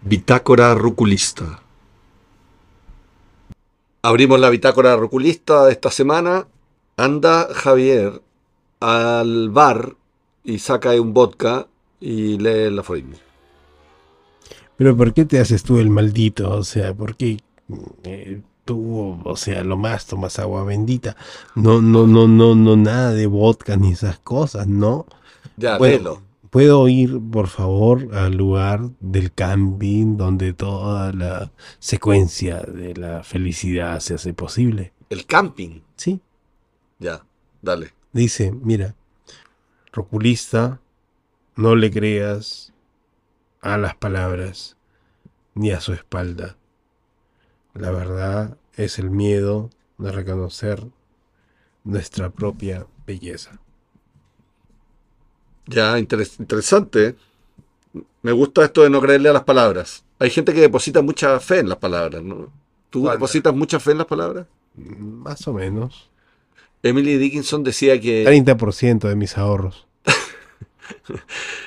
Bitácora 0.01 0.73
Ruculista. 0.75 1.59
Abrimos 4.01 4.39
la 4.39 4.49
bitácora 4.49 4.95
ruculista 4.95 5.65
de 5.65 5.73
esta 5.73 5.91
semana. 5.91 6.47
Anda 6.95 7.49
Javier 7.53 8.21
al 8.79 9.49
bar 9.49 9.97
y 10.45 10.59
saca 10.59 10.91
un 10.99 11.13
vodka 11.13 11.67
y 11.99 12.37
lee 12.37 12.67
el 12.67 12.79
aforismo. 12.79 13.17
Pero 14.77 14.95
¿por 14.95 15.13
qué 15.13 15.25
te 15.25 15.39
haces 15.39 15.63
tú 15.63 15.79
el 15.79 15.89
maldito? 15.89 16.49
O 16.49 16.63
sea, 16.63 16.93
¿por 16.93 17.17
qué 17.17 17.39
eh, 18.03 18.41
o 18.77 19.35
sea, 19.35 19.63
lo 19.63 19.77
más 19.77 20.05
tomas 20.05 20.39
agua 20.39 20.63
bendita? 20.63 21.15
No, 21.55 21.81
no, 21.81 22.07
no, 22.07 22.27
no, 22.27 22.55
no, 22.55 22.75
nada 22.75 23.11
de 23.13 23.27
vodka 23.27 23.77
ni 23.77 23.91
esas 23.93 24.19
cosas, 24.19 24.67
¿no? 24.67 25.05
Ya, 25.57 25.77
Bueno, 25.77 25.97
léelo. 25.97 26.21
¿Puedo 26.49 26.87
ir, 26.89 27.19
por 27.31 27.47
favor, 27.47 28.13
al 28.15 28.35
lugar 28.35 28.89
del 28.99 29.31
camping 29.33 30.17
donde 30.17 30.53
toda 30.53 31.13
la 31.13 31.51
secuencia 31.79 32.59
de 32.61 32.93
la 32.95 33.23
felicidad 33.23 33.99
se 34.01 34.15
hace 34.15 34.33
posible? 34.33 34.93
El 35.09 35.25
camping. 35.25 35.81
Sí, 35.95 36.19
Ya, 36.99 37.25
dale. 37.61 37.93
dice, 38.13 38.51
mira, 38.51 38.95
roculista, 39.93 40.81
no 41.55 41.75
le 41.75 41.91
creas 41.91 42.73
a 43.61 43.77
las 43.77 43.95
palabras 43.95 44.77
ni 45.55 45.71
a 45.71 45.79
su 45.81 45.93
espalda. 45.93 46.57
La 47.73 47.91
verdad 47.91 48.57
es 48.75 48.99
el 48.99 49.09
miedo 49.09 49.69
de 49.97 50.11
reconocer 50.11 50.83
nuestra 51.83 52.29
propia 52.29 52.85
belleza. 53.05 53.59
Ya, 55.67 55.97
interes- 55.99 56.39
interesante. 56.39 57.15
Me 58.21 58.31
gusta 58.31 58.63
esto 58.65 58.83
de 58.83 58.89
no 58.89 59.01
creerle 59.01 59.29
a 59.29 59.33
las 59.33 59.43
palabras. 59.43 60.03
Hay 60.19 60.29
gente 60.29 60.53
que 60.53 60.61
deposita 60.61 61.01
mucha 61.01 61.39
fe 61.39 61.59
en 61.59 61.69
las 61.69 61.77
palabras, 61.77 62.21
¿no? 62.23 62.51
¿Tú 62.89 63.07
depositas 63.07 63.53
mucha 63.55 63.79
fe 63.79 63.91
en 63.91 63.97
las 63.99 64.07
palabras? 64.07 64.47
Más 64.75 65.47
o 65.47 65.53
menos. 65.53 66.09
Emily 66.83 67.17
Dickinson 67.17 67.63
decía 67.63 67.99
que... 67.99 68.25
30% 68.25 69.07
de 69.07 69.15
mis 69.15 69.37
ahorros. 69.37 69.87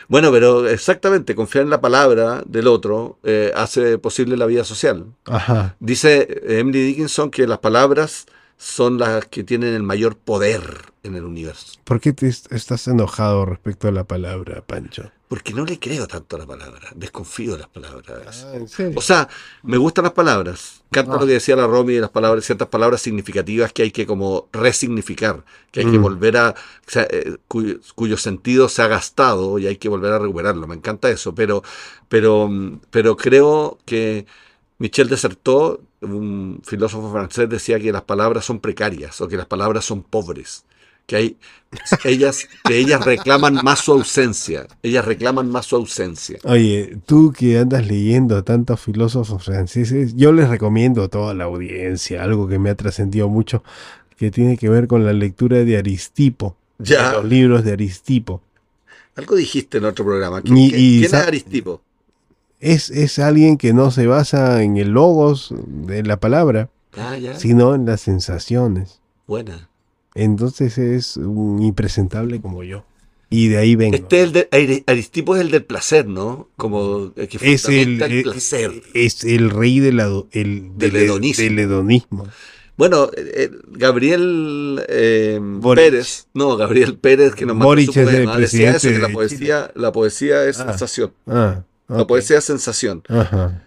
Bueno, 0.09 0.31
pero 0.31 0.69
exactamente, 0.69 1.35
confiar 1.35 1.65
en 1.65 1.71
la 1.71 1.81
palabra 1.81 2.43
del 2.47 2.67
otro 2.67 3.19
eh, 3.25 3.53
hace 3.55 3.99
posible 3.99 4.37
la 4.37 4.47
vida 4.47 4.65
social. 4.65 5.07
Ajá. 5.25 5.77
Dice 5.81 6.29
eh, 6.29 6.59
Emily 6.59 6.85
Dickinson 6.85 7.31
que 7.31 7.47
las 7.47 7.59
palabras 7.59 8.27
son 8.67 8.99
las 8.99 9.27
que 9.27 9.45
tienen 9.45 9.75
el 9.75 9.83
mayor 9.83 10.17
poder 10.17 10.63
en 11.03 11.15
el 11.17 11.25
universo. 11.25 11.79
¿Por 11.85 12.01
qué 12.01 12.15
te 12.15 12.29
est- 12.29 12.51
estás 12.51 12.89
enojado 12.89 13.45
respecto 13.45 13.89
a 13.89 13.93
la 13.93 14.05
palabra, 14.05 14.63
Pancho? 14.67 15.11
Porque 15.29 15.53
no 15.53 15.65
le 15.67 15.79
creo 15.79 16.07
tanto 16.07 16.37
a 16.37 16.39
la 16.39 16.47
palabra, 16.47 16.89
desconfío 16.95 17.53
de 17.53 17.59
las 17.59 17.69
palabras. 17.69 18.47
¿en 18.55 18.67
serio? 18.69 18.99
O 18.99 19.03
sea, 19.03 19.29
me 19.65 19.77
gustan 19.77 20.05
las 20.05 20.13
palabras. 20.15 20.83
Canta 20.91 21.13
Ah. 21.17 21.21
lo 21.21 21.27
que 21.27 21.35
decía 21.35 21.57
la 21.57 21.67
Romy 21.67 21.95
de 21.95 22.01
las 22.01 22.11
palabras, 22.11 22.45
ciertas 22.45 22.69
palabras 22.69 23.03
significativas 23.03 23.71
que 23.73 23.83
hay 23.83 23.91
que 23.91 24.07
como 24.07 24.49
resignificar, 24.53 25.45
que 25.71 25.81
hay 25.81 25.87
que 25.91 25.99
Mm. 25.99 26.03
volver 26.03 26.37
a, 26.39 26.51
o 26.51 26.91
sea, 26.91 27.07
eh, 27.11 27.37
cuyo, 27.49 27.77
cuyo 27.95 28.17
sentido 28.17 28.69
se 28.71 28.81
ha 28.81 28.87
gastado 28.87 29.59
y 29.59 29.67
hay 29.67 29.77
que 29.77 29.91
volver 29.91 30.13
a 30.13 30.19
recuperarlo. 30.19 30.67
Me 30.67 30.75
encanta 30.77 31.11
eso, 31.11 31.35
pero, 31.35 31.63
pero, 32.09 32.49
mm, 32.49 32.81
pero 32.91 33.17
creo 33.17 33.79
que 33.85 34.25
Michel 34.79 35.09
Desertot, 35.09 35.81
un 36.05 36.61
filósofo 36.65 37.11
francés, 37.11 37.49
decía 37.49 37.79
que 37.81 37.93
las 37.93 38.03
palabras 38.03 38.45
son 38.45 38.61
precarias 38.61 39.21
o 39.21 39.29
que 39.29 39.37
las 39.37 39.47
palabras 39.47 39.85
son 39.85 40.03
pobres. 40.03 40.65
Que 41.07 41.17
hay, 41.17 41.37
ellas, 42.05 42.49
que 42.67 42.79
ellas 42.79 43.05
reclaman 43.05 43.61
más 43.63 43.81
su 43.81 43.93
ausencia. 43.93 44.67
Ellas 44.83 45.05
reclaman 45.05 45.51
más 45.51 45.67
su 45.67 45.77
ausencia. 45.77 46.39
Oye, 46.45 46.97
tú 47.05 47.31
que 47.37 47.59
andas 47.59 47.87
leyendo 47.87 48.37
a 48.39 48.43
tantos 48.43 48.81
filósofos 48.81 49.45
franceses, 49.45 50.15
yo 50.17 50.33
les 50.33 50.49
recomiendo 50.49 51.03
a 51.03 51.09
toda 51.09 51.35
la 51.35 51.45
audiencia 51.45 52.23
algo 52.23 52.49
que 52.49 52.59
me 52.59 52.71
ha 52.71 52.75
trascendido 52.75 53.29
mucho, 53.29 53.63
que 54.17 54.31
tiene 54.31 54.57
que 54.57 54.71
ver 54.71 54.87
con 54.87 55.05
la 55.05 55.13
lectura 55.13 55.59
de 55.65 55.77
Aristipo, 55.77 56.57
Ya. 56.79 57.11
de 57.11 57.17
los 57.17 57.25
libros 57.27 57.65
de 57.65 57.73
Aristipo. 57.73 58.41
Algo 59.17 59.37
dijiste 59.37 59.79
en 59.79 59.85
otro 59.85 60.05
programa. 60.07 60.41
¿Quién, 60.41 60.57
Y- 60.57 60.71
quién- 60.71 60.81
y 60.83 60.99
quién 61.01 61.11
sa- 61.11 61.21
es 61.21 61.27
Aristipo? 61.29 61.83
Es, 62.65 62.89
es 62.89 63.19
alguien 63.19 63.59
que 63.59 63.75
no 63.75 63.91
se 63.91 64.07
basa 64.07 64.63
en 64.63 64.79
el 64.79 64.89
logos 64.91 65.53
de 65.67 66.03
la 66.03 66.19
palabra, 66.19 66.71
Ah, 66.97 67.19
ya. 67.19 67.39
sino 67.39 67.75
en 67.75 67.85
las 67.85 68.01
sensaciones. 68.01 69.01
Buena. 69.27 69.69
Entonces 70.15 70.79
es 70.79 71.19
un 71.19 71.61
impresentable 71.63 72.41
como 72.41 72.63
yo. 72.65 72.85
Y 73.29 73.49
de 73.49 73.59
ahí 73.59 73.75
vengo. 73.77 73.97
Este 73.97 74.19
es 74.21 74.25
el 74.29 74.33
de, 74.33 74.51
Ari- 74.51 74.85
Aristipo 74.87 75.35
es 75.35 75.43
el 75.43 75.51
del 75.51 75.65
placer, 75.65 76.07
¿no? 76.07 76.49
Como 76.57 77.13
el 77.17 77.29
que 77.29 77.37
es 77.53 77.69
el, 77.69 78.01
eh, 78.01 78.23
placer. 78.23 78.71
es 78.95 79.25
el 79.25 79.51
rey 79.51 79.81
del, 79.81 79.99
ado- 80.01 80.29
el, 80.33 80.71
Del 80.79 80.93
del- 80.93 81.03
hedonismo. 81.03 81.45
del 81.45 81.59
hedonismo. 81.59 82.29
Bueno, 82.77 83.11
eh, 83.17 83.33
eh, 83.35 83.51
Gabriel 83.73 84.83
eh. 84.89 85.41
Pérez, 85.75 86.29
no, 86.33 86.57
Gabriel 86.57 86.97
Pérez 86.97 87.35
que 87.35 87.45
nos 87.47 87.57
mandó 87.57 87.75
su 87.83 87.91
es 87.91 87.97
el 87.97 88.09
eso, 88.09 88.31
que 88.33 88.37
presidente 88.37 88.99
la 88.99 89.09
de 89.09 89.13
poesía, 89.15 89.71
la 89.75 89.93
poesía 89.93 90.45
es 90.47 90.61
Ah, 90.61 90.69
sensación. 90.71 91.13
Ah, 91.27 91.63
La 91.99 92.07
poesía 92.07 92.39
es 92.39 92.45
sensación. 92.45 93.03
Ajá. 93.09 93.63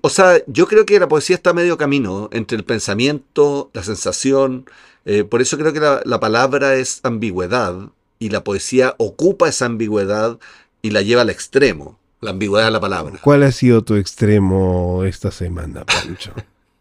O 0.00 0.08
sea, 0.10 0.40
yo 0.46 0.68
creo 0.68 0.86
que 0.86 1.00
la 1.00 1.08
poesía 1.08 1.34
está 1.34 1.50
a 1.50 1.54
medio 1.54 1.76
camino 1.76 2.28
entre 2.32 2.56
el 2.56 2.64
pensamiento, 2.64 3.70
la 3.72 3.82
sensación. 3.82 4.66
eh, 5.04 5.24
por 5.24 5.42
eso 5.42 5.58
creo 5.58 5.72
que 5.72 5.80
la, 5.80 6.02
la 6.04 6.20
palabra 6.20 6.74
es 6.74 7.00
ambigüedad 7.02 7.74
y 8.18 8.30
la 8.30 8.44
poesía 8.44 8.94
ocupa 8.98 9.48
esa 9.48 9.66
ambigüedad 9.66 10.38
y 10.82 10.90
la 10.90 11.02
lleva 11.02 11.22
al 11.22 11.30
extremo. 11.30 11.98
La 12.20 12.30
ambigüedad 12.30 12.66
de 12.66 12.70
la 12.70 12.80
palabra. 12.80 13.18
¿Cuál 13.22 13.42
ha 13.42 13.52
sido 13.52 13.82
tu 13.82 13.96
extremo 13.96 15.04
esta 15.04 15.30
semana, 15.30 15.84
Pancho? 15.84 16.32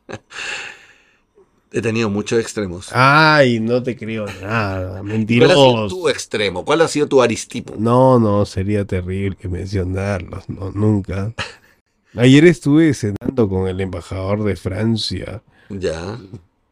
He 1.78 1.82
tenido 1.82 2.10
muchos 2.10 2.40
extremos. 2.40 2.88
Ay, 2.94 3.60
no 3.60 3.84
te 3.84 3.98
creo 3.98 4.26
nada. 4.42 5.02
¿Cuál 5.02 5.02
ha 5.02 5.04
sido 5.04 5.04
tu 5.04 5.04
Mentiroso. 5.10 6.10
extremo? 6.10 6.64
¿Cuál 6.64 6.82
ha 6.82 6.88
sido 6.88 7.08
tu 7.10 7.22
aristipo? 7.22 7.74
No, 7.78 8.18
no, 8.18 8.46
sería 8.46 8.86
terrible 8.86 9.36
que 9.36 9.50
mencionarlos. 9.50 10.48
No, 10.50 10.72
nunca. 10.72 11.34
Ayer 12.16 12.46
estuve 12.46 12.94
cenando 12.94 13.50
con 13.50 13.68
el 13.68 13.82
embajador 13.82 14.46
de 14.46 14.56
Francia 14.56 15.42
Ya. 15.70 16.18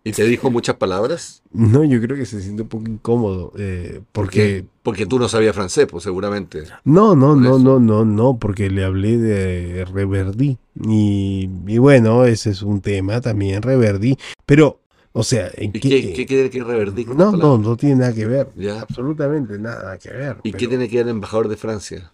¿Y 0.06 0.12
te 0.14 0.24
dijo 0.26 0.50
muchas 0.52 0.76
palabras? 0.78 1.42
No, 1.52 1.84
yo 1.84 2.00
creo 2.02 2.16
que 2.18 2.26
se 2.26 2.42
siente 2.42 2.62
un 2.62 2.68
poco 2.70 2.90
incómodo. 2.90 3.52
eh, 3.58 4.02
porque. 4.14 4.66
Porque 4.84 5.06
tú 5.06 5.18
no 5.20 5.28
sabías 5.30 5.56
francés, 5.56 5.88
pues 5.90 6.04
seguramente. 6.04 6.64
No, 6.86 7.16
no, 7.16 7.36
no, 7.38 7.58
no, 7.60 7.80
no, 7.80 8.04
no, 8.06 8.38
porque 8.38 8.70
le 8.70 8.84
hablé 8.84 9.18
de 9.18 9.86
Reverdí. 9.86 10.58
Y, 10.86 11.50
y 11.68 11.78
bueno, 11.78 12.26
ese 12.26 12.50
es 12.50 12.62
un 12.64 12.82
tema 12.82 13.22
también, 13.22 13.62
Reverdí. 13.62 14.18
Pero, 14.46 14.80
o 15.14 15.24
sea, 15.24 15.50
¿en 15.56 15.70
¿Y 15.70 15.80
qué? 15.80 15.90
qué, 15.90 16.14
qué 16.14 16.26
quiere 16.26 16.50
que 16.50 16.64
revertir 16.64 17.08
no, 17.10 17.32
no, 17.32 17.58
no 17.58 17.78
tiene 17.78 17.96
nada 17.98 18.14
que 18.14 18.26
ver. 18.26 18.50
Ya. 18.56 18.82
Absolutamente 18.82 19.58
nada 19.60 19.98
que 19.98 20.10
ver. 20.10 20.38
¿Y 20.44 20.52
pero 20.52 20.60
qué 20.60 20.68
tiene 20.68 20.90
que 20.90 20.98
ver 20.98 21.06
el 21.06 21.12
embajador 21.12 21.48
de 21.48 21.58
Francia? 21.58 22.12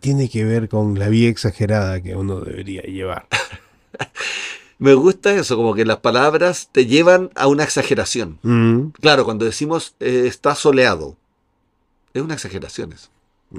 tiene 0.00 0.28
que 0.28 0.44
ver 0.44 0.68
con 0.68 0.98
la 0.98 1.08
vía 1.08 1.28
exagerada 1.28 2.00
que 2.02 2.16
uno 2.16 2.40
debería 2.40 2.82
llevar. 2.82 3.26
Me 4.78 4.94
gusta 4.94 5.32
eso, 5.32 5.56
como 5.56 5.72
que 5.74 5.84
las 5.84 5.98
palabras 5.98 6.68
te 6.72 6.86
llevan 6.86 7.30
a 7.36 7.46
una 7.46 7.62
exageración. 7.62 8.38
Mm, 8.42 8.88
Claro, 9.00 9.24
cuando 9.24 9.44
decimos 9.44 9.94
eh, 10.00 10.24
está 10.26 10.54
soleado, 10.56 11.16
es 12.12 12.22
una 12.22 12.34
exageración 12.34 12.92
eso. 12.92 13.08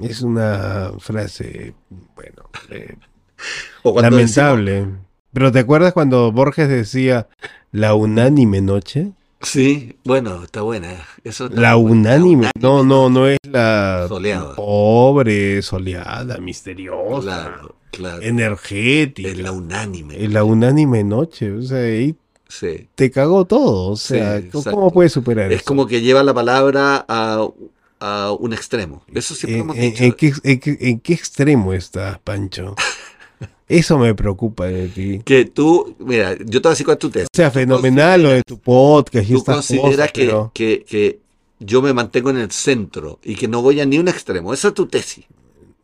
es 0.02 0.20
una 0.20 0.92
frase, 0.98 1.74
bueno, 2.14 2.50
eh, 2.70 2.96
O 3.82 3.98
lamentable. 4.00 4.88
Pero 5.32 5.52
¿te 5.52 5.58
acuerdas 5.60 5.92
cuando 5.92 6.32
Borges 6.32 6.68
decía 6.68 7.28
la 7.72 7.94
unánime 7.94 8.60
noche? 8.60 9.12
sí, 9.42 9.96
bueno, 10.04 10.42
está 10.44 10.62
buena. 10.62 10.94
Eso 11.22 11.46
está 11.46 11.60
La 11.60 11.74
buena. 11.74 11.92
unánime. 12.16 12.50
No, 12.58 12.82
no, 12.82 13.08
no 13.10 13.28
es 13.28 13.38
la 13.44 14.06
Soleada. 14.08 14.56
pobre, 14.56 15.60
soleada, 15.62 16.38
misteriosa, 16.38 17.20
Claro, 17.20 17.76
claro. 17.92 18.22
energética. 18.22 19.28
Es 19.28 19.38
la 19.38 19.52
unánime. 19.52 20.24
Es 20.24 20.32
la 20.32 20.42
unánime 20.42 21.04
noche. 21.04 21.52
O 21.52 21.62
sea, 21.62 21.78
ahí 21.78 22.16
Sí. 22.48 22.88
te 22.94 23.10
cagó 23.10 23.44
todo. 23.44 23.90
O 23.90 23.96
sea, 23.96 24.38
Sí, 24.40 24.48
¿cómo- 24.48 24.60
exacto. 24.60 24.70
¿cómo 24.78 24.90
puedes 24.92 25.12
superar 25.12 25.52
Es 25.52 25.60
eso? 25.60 25.64
como 25.66 25.86
que 25.86 26.00
lleva 26.00 26.22
la 26.22 26.32
palabra 26.34 27.04
a, 27.06 27.46
a 28.00 28.32
un 28.32 28.52
extremo. 28.52 29.02
Eso 29.14 29.34
siempre 29.34 29.56
¿En, 29.58 29.62
hemos 29.62 29.76
en- 29.76 29.82
dicho. 29.92 30.04
en 30.04 30.12
qué, 30.12 30.32
en 30.44 30.60
qué- 30.60 30.78
en 30.80 31.00
qué 31.00 31.12
extremo 31.12 31.72
estás, 31.74 32.18
Pancho? 32.20 32.74
Eso 33.68 33.98
me 33.98 34.14
preocupa 34.14 34.66
de 34.66 34.88
ti. 34.88 35.20
Que 35.24 35.44
tú, 35.44 35.96
mira, 35.98 36.36
yo 36.38 36.60
te 36.62 36.68
voy 36.68 36.68
a 36.68 36.70
decir 36.70 36.86
cuál 36.86 36.94
es 36.96 37.00
tu 37.00 37.10
tesis. 37.10 37.28
O 37.32 37.36
sea, 37.36 37.50
fenomenal 37.50 38.22
lo 38.22 38.30
de 38.30 38.42
tu 38.42 38.58
podcast 38.58 39.28
y 39.28 39.32
Tú 39.32 39.38
estas 39.38 39.56
consideras 39.56 39.90
cosas, 39.90 40.12
que, 40.12 40.24
pero 40.24 40.50
que, 40.54 40.84
que 40.88 41.18
yo 41.58 41.82
me 41.82 41.92
mantengo 41.92 42.30
en 42.30 42.38
el 42.38 42.50
centro 42.50 43.18
y 43.24 43.34
que 43.34 43.48
no 43.48 43.62
voy 43.62 43.80
a 43.80 43.86
ni 43.86 43.98
un 43.98 44.08
extremo. 44.08 44.54
Esa 44.54 44.68
es 44.68 44.74
tu 44.74 44.86
tesis. 44.86 45.24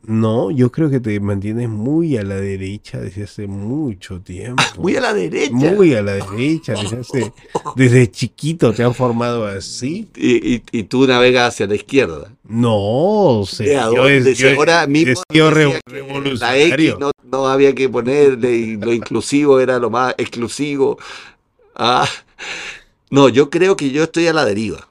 No, 0.05 0.51
yo 0.51 0.73
creo 0.73 0.91
que 0.91 1.01
te 1.01 1.19
mantienes 1.21 1.69
muy 1.69 2.17
a 2.17 2.23
la 2.25 2.37
derecha 2.37 2.99
desde 2.99 3.25
hace 3.25 3.47
mucho 3.47 4.21
tiempo. 4.21 4.63
Muy 4.79 4.97
a 4.97 5.01
la 5.01 5.15
derecha. 5.15 5.53
Muy 5.55 5.95
a 5.95 6.03
la 6.03 6.15
derecha, 6.15 6.75
desde, 6.75 6.99
hace- 7.01 7.33
desde 7.77 8.11
chiquito 8.11 8.73
te 8.73 8.83
han 8.83 8.95
formado 8.95 9.47
así. 9.47 10.09
Y, 10.17 10.55
y, 10.57 10.63
y 10.73 10.83
tú 10.85 11.07
navegas 11.07 11.55
hacia 11.55 11.67
la 11.67 11.75
izquierda. 11.75 12.33
No, 12.45 13.41
o 13.41 13.47
yo, 14.35 14.51
ahora, 14.57 14.87
mismo 14.87 15.23
re- 15.51 16.37
La 16.39 16.59
X 16.59 16.95
no, 16.99 17.11
no 17.31 17.47
había 17.47 17.75
que 17.75 17.89
ponerle 17.89 18.53
y 18.57 18.77
lo 18.77 18.93
inclusivo 18.93 19.61
era 19.61 19.79
lo 19.79 19.89
más 19.91 20.15
exclusivo. 20.19 20.99
Ah, 21.75 22.09
no, 23.11 23.29
yo 23.29 23.51
creo 23.51 23.77
que 23.77 23.91
yo 23.91 24.03
estoy 24.03 24.27
a 24.27 24.33
la 24.33 24.45
deriva. 24.45 24.89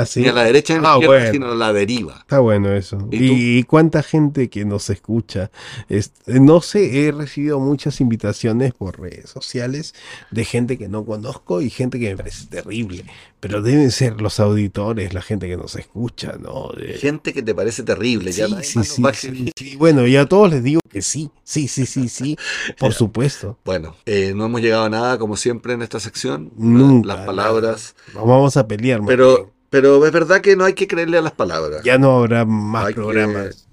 Ah, 0.00 0.06
sí. 0.06 0.20
Ni 0.20 0.28
a 0.28 0.32
la 0.32 0.44
derecha 0.44 0.74
ni 0.74 0.78
a 0.80 0.82
la 0.82 0.88
Ah, 0.88 0.94
izquierda, 0.96 1.16
bueno. 1.16 1.32
sino 1.32 1.52
a 1.52 1.54
la 1.54 1.72
deriva. 1.72 2.16
Está 2.20 2.38
bueno 2.40 2.72
eso. 2.74 3.08
¿Y 3.10 3.62
cuánta 3.64 4.02
gente 4.02 4.48
que 4.50 4.64
nos 4.64 4.90
escucha? 4.90 5.50
Es- 5.88 6.12
no 6.26 6.60
sé, 6.60 7.06
he 7.06 7.12
recibido 7.12 7.60
muchas 7.60 8.00
invitaciones 8.00 8.72
por 8.74 9.00
redes 9.00 9.30
sociales 9.30 9.94
de 10.30 10.44
gente 10.44 10.78
que 10.78 10.88
no 10.88 11.04
conozco 11.04 11.60
y 11.62 11.70
gente 11.70 11.98
que 12.00 12.10
me 12.10 12.16
parece 12.16 12.46
terrible. 12.46 13.04
Pero 13.40 13.60
deben 13.60 13.90
ser 13.90 14.22
los 14.22 14.40
auditores, 14.40 15.12
la 15.12 15.20
gente 15.20 15.46
que 15.48 15.56
nos 15.58 15.76
escucha, 15.76 16.36
¿no? 16.40 16.70
De- 16.76 16.94
Gente 16.94 17.32
que 17.34 17.42
te 17.42 17.54
parece 17.54 17.82
terrible. 17.82 18.32
ya 18.32 18.46
Sí, 18.46 18.52
nadie 18.52 18.64
sí, 18.64 18.80
sí, 18.84 19.52
sí. 19.56 19.76
Bueno, 19.76 20.06
y 20.06 20.16
a 20.16 20.26
todos 20.26 20.50
les 20.50 20.62
digo 20.62 20.80
que 20.90 21.02
sí, 21.02 21.30
sí, 21.42 21.68
sí, 21.68 21.84
sí, 21.84 22.08
sí, 22.08 22.36
por 22.78 22.94
supuesto. 22.94 23.58
Bueno, 23.64 23.96
eh, 24.06 24.32
no 24.34 24.46
hemos 24.46 24.62
llegado 24.62 24.84
a 24.84 24.88
nada, 24.90 25.18
como 25.18 25.36
siempre, 25.36 25.74
en 25.74 25.82
esta 25.82 26.00
sección. 26.00 26.52
Nunca, 26.56 27.08
Las 27.08 27.26
palabras. 27.26 27.94
Vamos 28.14 28.56
a 28.56 28.66
pelear, 28.66 29.00
Pero. 29.06 29.52
Pero 29.74 30.06
es 30.06 30.12
verdad 30.12 30.40
que 30.40 30.54
no 30.54 30.64
hay 30.64 30.74
que 30.74 30.86
creerle 30.86 31.18
a 31.18 31.22
las 31.22 31.32
palabras. 31.32 31.82
ya 31.82 31.98
no 31.98 32.18
habrá 32.18 32.44
más 32.44 32.86
Hay 32.86 32.94
que- 32.94 33.00
programas. 33.00 33.66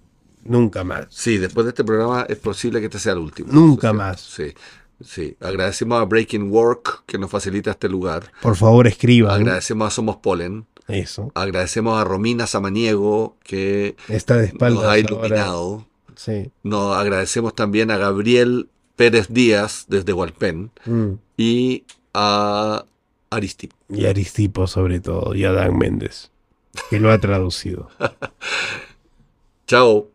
Nunca 0.44 0.84
más. 0.84 1.06
Sí, 1.12 1.38
después 1.38 1.66
de 1.66 1.70
este 1.70 1.84
programa 1.84 2.26
es 2.28 2.38
posible 2.38 2.80
que 2.80 2.88
este 2.88 2.98
sea 2.98 3.14
el 3.14 3.20
último. 3.20 3.50
Nunca 3.54 3.94
más. 3.94 4.20
Sí, 4.22 4.54
sí. 5.00 5.38
Agradecemos 5.40 6.02
a 6.02 6.06
Breaking 6.06 6.50
Work 6.52 7.04
que 7.06 7.20
nos 7.20 7.30
facilita 7.30 7.70
este 7.70 7.88
lugar. 7.88 8.32
Por 8.42 8.56
favor, 8.56 8.88
escriban. 8.88 9.40
Agradecemos 9.42 9.88
a 9.88 9.92
Somos 9.92 10.18
Polen. 10.18 10.66
Eso. 10.88 11.32
Agradecemos 11.36 12.02
a 12.02 12.04
Romina 12.04 12.48
Samaniego 12.48 13.38
que 13.44 13.96
Está 14.08 14.38
de 14.38 14.46
espaldas. 14.46 14.74
nos 14.74 14.84
ha 14.86 14.88
ahora. 14.88 15.00
iluminado. 15.00 15.86
Sí. 16.16 16.52
Nos 16.64 16.98
agradecemos 16.98 17.54
también 17.54 17.92
a 17.92 17.98
Gabriel 17.98 18.68
Pérez 18.96 19.28
Díaz 19.30 19.86
desde 19.90 20.12
Hualpén 20.14 20.72
Mm. 20.86 21.12
y 21.38 21.84
a 22.16 22.84
Aristip. 23.32 23.72
Y 23.90 24.06
Aristipo, 24.06 24.68
sobre 24.68 25.00
todo, 25.00 25.34
y 25.34 25.46
Adán 25.46 25.78
Méndez, 25.78 26.32
que 26.90 27.00
lo 27.00 27.12
ha 27.12 27.18
traducido. 27.18 27.90
Chao. 29.68 30.10